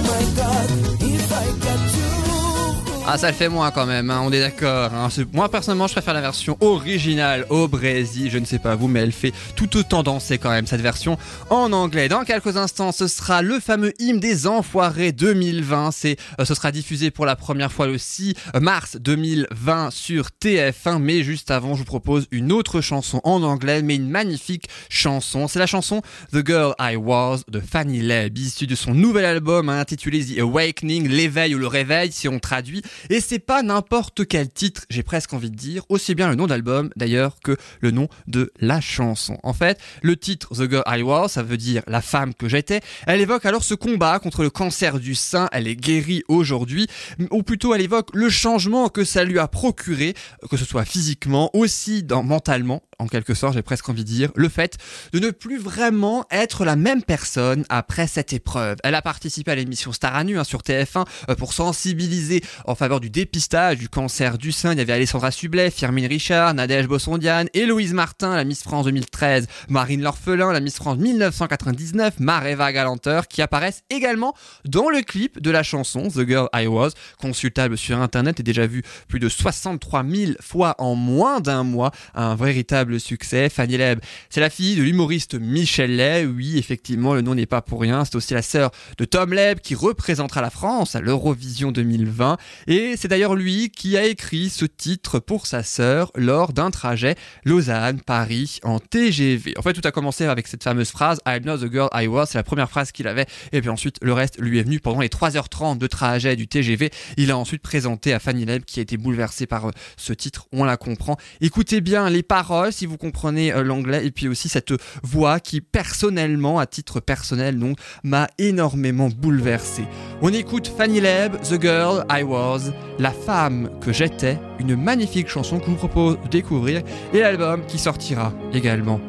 [3.06, 4.94] Ah, ça le fait moins quand même, hein, on est d'accord.
[4.94, 5.10] hein.
[5.34, 8.30] Moi, personnellement, je préfère la version originale au Brésil.
[8.32, 11.18] Je ne sais pas vous, mais elle fait tout autant danser quand même, cette version
[11.50, 12.08] en anglais.
[12.08, 15.92] Dans quelques instants, ce sera le fameux hymne des Enfoirés 2020.
[15.92, 21.00] C'est, euh, ce sera diffusé pour la première fois le 6 mars 2020 sur TF1.
[21.00, 25.50] Mais juste avant, je vous propose une autre chanson en anglais, mais une magnifique chanson.
[25.50, 26.02] C'est la chanson
[26.32, 30.40] The Girl I Was de Fanny Leb, issue de son nouvel album hein, intitulé The
[30.40, 32.82] Awakening, l'éveil ou le réveil si on traduit.
[33.10, 36.48] Et c'est pas n'importe quel titre, j'ai presque envie de dire, aussi bien le nom
[36.48, 39.38] d'album d'ailleurs que le nom de la chanson.
[39.44, 42.82] En fait, le titre The Girl I Was, ça veut dire la femme que j'étais.
[43.08, 45.50] Elle évoque alors ce combat contre le cancer du sein.
[45.52, 46.88] Elle est guérie aujourd'hui,
[47.32, 50.14] ou plutôt elle évoque le changement que ça lui a procuré,
[50.50, 54.32] que ce soit physiquement, aussi dans, mentalement, en quelque sorte, j'ai presque envie de dire,
[54.36, 54.78] le fait
[55.12, 58.78] de ne plus vraiment être la même personne après cette épreuve.
[58.84, 62.76] Elle a participé à l'émission Star à nu hein, sur TF1 euh, pour sensibiliser en
[62.76, 64.72] faveur du dépistage du cancer du sein.
[64.72, 69.48] Il y avait Alessandra Sublet, Firmine Richard, Nadège Bossondiane, Héloïse Martin, la Miss France 2013,
[69.68, 74.34] Marine L'Orphelin, la Miss France 1999, Mareva Galanteur, qui apparaissent également
[74.66, 78.66] dans le clip de la chanson The Girl I Was, consultable sur internet et déjà
[78.66, 81.92] vu plus de 63 000 fois en moins d'un mois.
[82.16, 83.50] Un véritable succès.
[83.50, 86.36] Fanny Leb, c'est la fille de l'humoriste Michel Leb.
[86.36, 88.06] Oui, effectivement, le nom n'est pas pour rien.
[88.06, 92.38] C'est aussi la sœur de Tom Leb qui représentera la France à l'Eurovision 2020.
[92.68, 97.16] Et c'est d'ailleurs lui qui a écrit ce titre pour sa sœur lors d'un trajet
[97.46, 99.54] Lausanne-Paris en TGV.
[99.58, 102.28] En fait, tout a commencé avec cette fameuse phrase I'm not the girl I was.
[102.28, 103.26] C'est la première phrase qu'il avait.
[103.52, 106.92] Et puis ensuite, le reste lui est venu pendant les 3h30 de trajet du TGV.
[107.18, 110.48] Il a ensuite présenté à Fanny Leb qui a été bouleversée par euh, ce titre.
[110.52, 111.18] On la comprend.
[111.42, 115.62] Écoutez bien les paroles si vous comprenez euh, l'anglais et puis aussi cette voix qui
[115.62, 119.84] personnellement, à titre personnel donc, m'a énormément bouleversé.
[120.22, 125.60] On écoute Fanny Leb, The Girl I Was, la femme que j'étais, une magnifique chanson
[125.60, 126.82] que je vous propose de découvrir
[127.14, 129.00] et l'album qui sortira également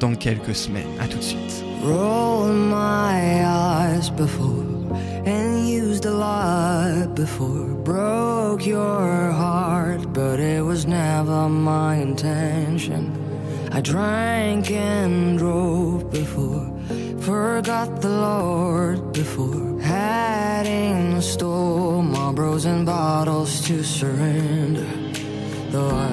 [0.00, 0.82] dans quelques semaines.
[1.00, 1.64] À tout de suite.
[5.92, 7.66] Used a lot before.
[7.84, 13.02] Broke your heart, but it was never my intention.
[13.70, 16.66] I drank and drove before,
[17.20, 19.80] forgot the Lord before.
[19.80, 24.88] Had in store Marlboros and bottles to surrender.
[25.72, 26.12] Though I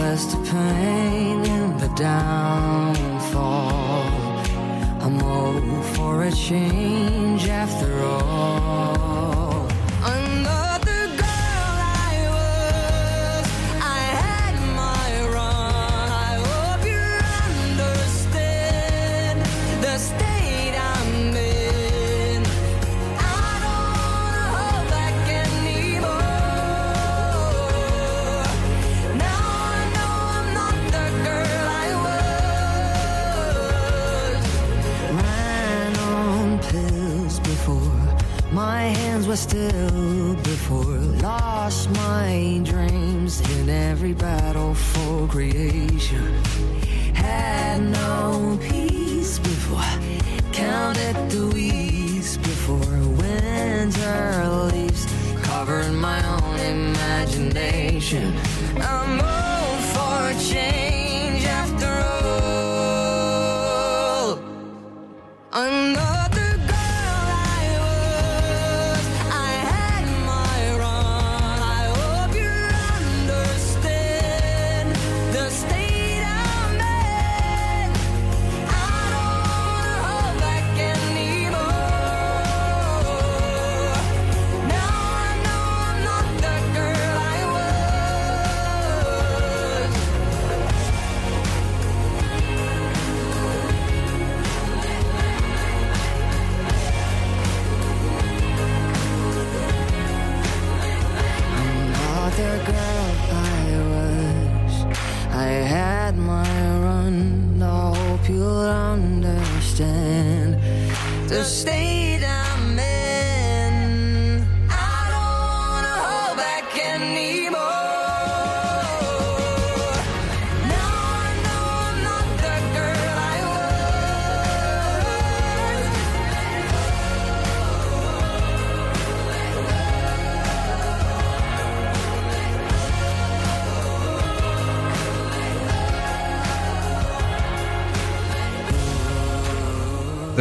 [0.00, 3.62] less the pain in the downfall.
[5.04, 9.11] I'm all for a change after all.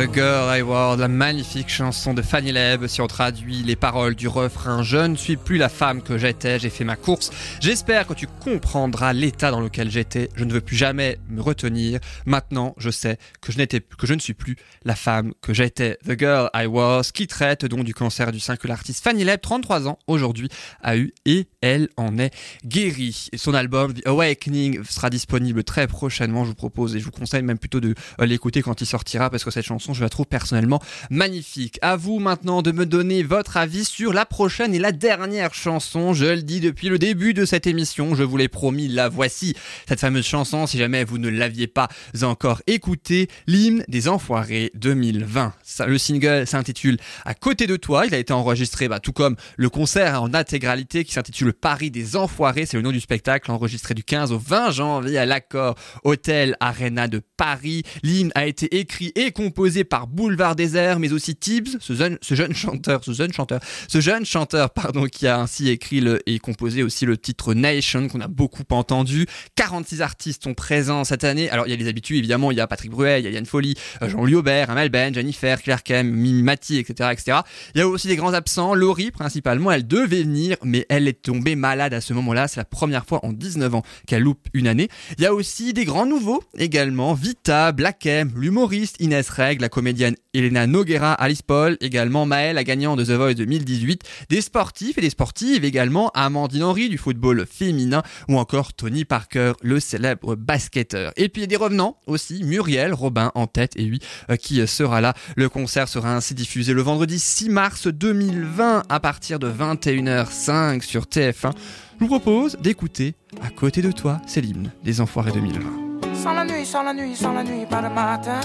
[0.02, 2.88] The Girl I Was, la magnifique chanson de Fanny Leb.
[2.88, 6.58] Si on traduit les paroles du refrain Je ne suis plus la femme que j'étais,
[6.58, 7.30] j'ai fait ma course.
[7.60, 10.30] J'espère que tu comprendras l'état dans lequel j'étais.
[10.34, 12.00] Je ne veux plus jamais me retenir.
[12.26, 16.00] Maintenant, je sais que je n'étais, que je ne suis plus la femme que j'étais.
[16.04, 19.40] The Girl I Was, qui traite donc du cancer du sein que l'artiste Fanny Leb,
[19.40, 20.50] 33 ans aujourd'hui,
[20.82, 22.34] a eu et elle en est
[22.66, 23.28] guérie.
[23.36, 26.44] Son album The Awakening sera disponible très prochainement.
[26.44, 29.30] Je vous propose et je vous conseille même plutôt de euh, l'écouter quand il sortira
[29.30, 31.80] parce que cette chanson, je la trouve personnellement magnifique.
[31.82, 36.14] À vous maintenant de me donner votre avis sur la prochaine et la dernière chanson.
[36.14, 39.56] Je le dis depuis le début de cette émission, je vous l'ai promis, la voici.
[39.88, 41.88] Cette fameuse chanson, si jamais vous ne l'aviez pas
[42.22, 45.54] encore écoutée, l'hymne des enfoirés 2020.
[45.64, 48.06] Ça, le single s'intitule À côté de toi.
[48.06, 52.16] Il a été enregistré, bah, tout comme le concert en intégralité qui s'intitule Paris des
[52.16, 52.66] enfoirés.
[52.66, 57.08] C'est le nom du spectacle enregistré du 15 au 20 janvier à l'accord Hôtel Arena
[57.08, 57.84] de Paris.
[58.04, 62.36] L'hymne a été écrit et composé par Boulevard Désert, mais aussi Tibbs, ce jeune, ce
[62.36, 66.84] jeune chanteur, ce jeune chanteur, ce jeune chanteur, pardon, qui a ainsi écrit et composé
[66.84, 69.26] aussi le titre Nation qu'on a beaucoup entendu.
[69.56, 71.50] 46 artistes sont présents cette année.
[71.50, 73.32] Alors il y a les habitués évidemment, il y a Patrick Bruet, il y a
[73.32, 77.40] Yann Folly, euh, Jean-Louis Aubert, Amel Ben, Jennifer, Claire Kem, Mimi Mati, etc., etc.
[77.76, 78.74] Il y a aussi des grands absents.
[78.74, 82.48] Laurie principalement, elle devait venir, mais elle est tombée malade à ce moment-là.
[82.48, 84.90] C'est la première fois en 19 ans qu'elle loupe une année.
[85.18, 87.14] Il y a aussi des grands nouveaux également.
[87.14, 92.64] Vita, Black M, l'humoriste Inès Reg, la comédienne Elena Noguera, Alice Paul, également Maël, la
[92.64, 97.48] gagnante de The Voice 2018, des sportifs et des sportives également, Amandine Henry du football
[97.50, 101.12] féminin ou encore Tony Parker, le célèbre basketteur.
[101.18, 104.00] Et puis des revenants aussi, Muriel Robin en tête et lui
[104.30, 105.14] euh, qui sera là.
[105.36, 111.04] Le concert sera ainsi diffusé le vendredi 6 mars 2020 à partir de 21h05 sur
[111.04, 111.54] TF1.
[112.00, 116.16] Je vous propose d'écouter À côté de toi, c'est l'hymne des Enfoirés 2020.
[116.16, 118.42] Sans la nuit, sans la nuit, sans la nuit, pas de matin.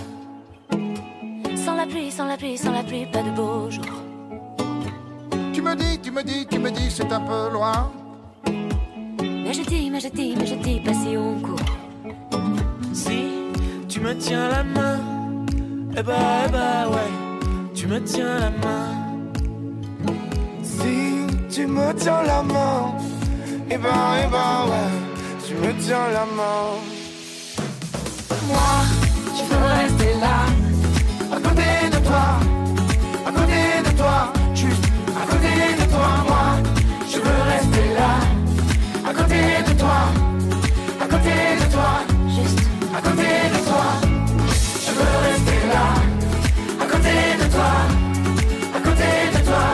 [1.66, 3.84] Sans la pluie, sans la pluie, sans la pluie, pas de beau jour.
[5.52, 7.90] Tu me dis, tu me dis, tu me dis, c'est un peu loin.
[9.20, 11.58] Mais je dis, mais je dis, mais je dis pas si on court.
[12.92, 13.18] Si
[13.88, 15.00] tu me tiens la main,
[15.96, 17.10] eh bah, eh bah ouais,
[17.74, 18.88] tu me tiens la main.
[20.62, 22.94] Si tu me tiens la main,
[23.68, 24.92] eh ben, eh ben, ouais,
[25.44, 26.78] tu me tiens la main.
[28.46, 28.70] Moi,
[29.36, 30.46] je veux rester là,
[31.32, 32.24] à côté de toi,
[33.26, 34.84] à côté de toi, juste
[35.20, 36.08] à côté de toi.
[36.26, 36.46] Moi,
[37.10, 38.12] je veux rester là,
[39.08, 39.98] à côté de toi,
[41.00, 41.90] à côté de toi,
[42.28, 42.60] Juste
[42.94, 43.84] à côté de toi.
[44.84, 45.86] Je veux rester là,
[46.80, 47.72] à côté de toi,
[48.74, 49.64] à côté de toi,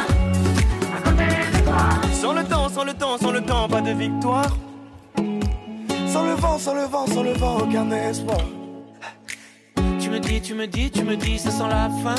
[0.96, 1.82] à côté de toi.
[2.20, 4.56] Sans le temps, sans le temps, sans le temps, pas de victoire.
[6.06, 8.40] Sans le vent, sans le vent, sans le vent, aucun espoir.
[10.12, 12.14] Tu me dis, tu me dis, tu me dis, ça sent la fin.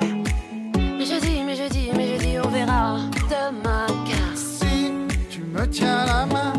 [0.00, 2.98] Mais je dis, mais je dis, mais je dis, on verra
[3.30, 4.90] demain car Si
[5.30, 6.52] tu me tiens la main,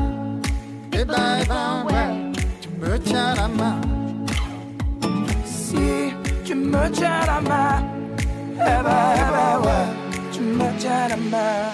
[0.94, 3.82] eh ben, eh ben, ouais, tu me tiens la main.
[5.44, 6.14] Si
[6.46, 7.84] tu me tiens la main,
[8.56, 9.88] eh ben, eh ben, ouais,
[10.32, 11.74] tu me tiens la main.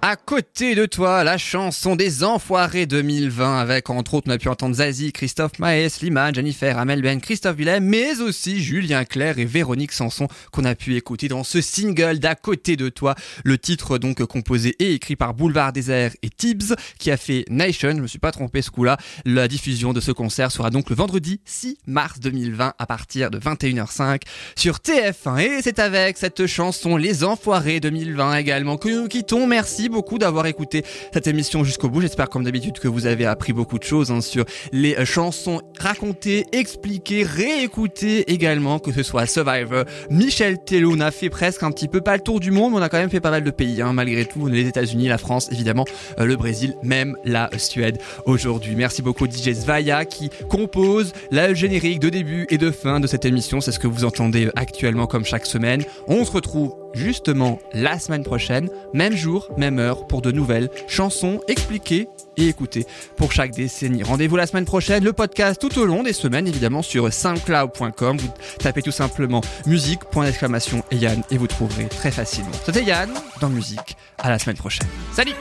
[0.00, 4.48] À côté de toi, la chanson des Enfoirés 2020 avec entre autres on a pu
[4.48, 9.44] entendre Zazie, Christophe Maé, Slimane, Jennifer, Amel Ben, Christophe Willem, mais aussi Julien Clerc et
[9.44, 13.16] Véronique Sanson qu'on a pu écouter dans ce single d'À côté de toi.
[13.42, 17.90] Le titre donc composé et écrit par Boulevard Désert et Tibbs qui a fait Nation,
[17.90, 18.98] je me suis pas trompé ce coup-là.
[19.24, 23.40] La diffusion de ce concert sera donc le vendredi 6 mars 2020 à partir de
[23.40, 24.20] 21h05
[24.54, 29.48] sur TF1 et c'est avec cette chanson Les Enfoirés 2020 également que nous quittons.
[29.48, 32.00] Merci beaucoup d'avoir écouté cette émission jusqu'au bout.
[32.00, 35.60] J'espère comme d'habitude que vous avez appris beaucoup de choses hein, sur les euh, chansons
[35.78, 40.92] racontées, expliquées, réécoutées également, que ce soit Survivor, Michel Tello.
[40.94, 42.88] On a fait presque un petit peu pas le tour du monde, mais on a
[42.88, 44.46] quand même fait pas mal de pays hein, malgré tout.
[44.46, 45.84] Les États-Unis, la France, évidemment,
[46.18, 48.74] euh, le Brésil, même la Suède aujourd'hui.
[48.76, 53.24] Merci beaucoup DJ Svaya qui compose la générique de début et de fin de cette
[53.24, 53.60] émission.
[53.60, 55.82] C'est ce que vous entendez actuellement comme chaque semaine.
[56.06, 61.40] On se retrouve justement la semaine prochaine, même jour, même heure, pour de nouvelles chansons
[61.48, 62.86] expliquées et écoutées
[63.16, 64.02] pour chaque décennie.
[64.02, 68.18] Rendez-vous la semaine prochaine, le podcast tout au long des semaines, évidemment sur soundcloud.com.
[68.18, 72.52] Vous tapez tout simplement musique, point d'exclamation et Yann et vous trouverez très facilement.
[72.64, 73.10] C'était Yann
[73.40, 73.96] dans musique.
[74.18, 74.88] À la semaine prochaine.
[75.12, 75.34] Salut!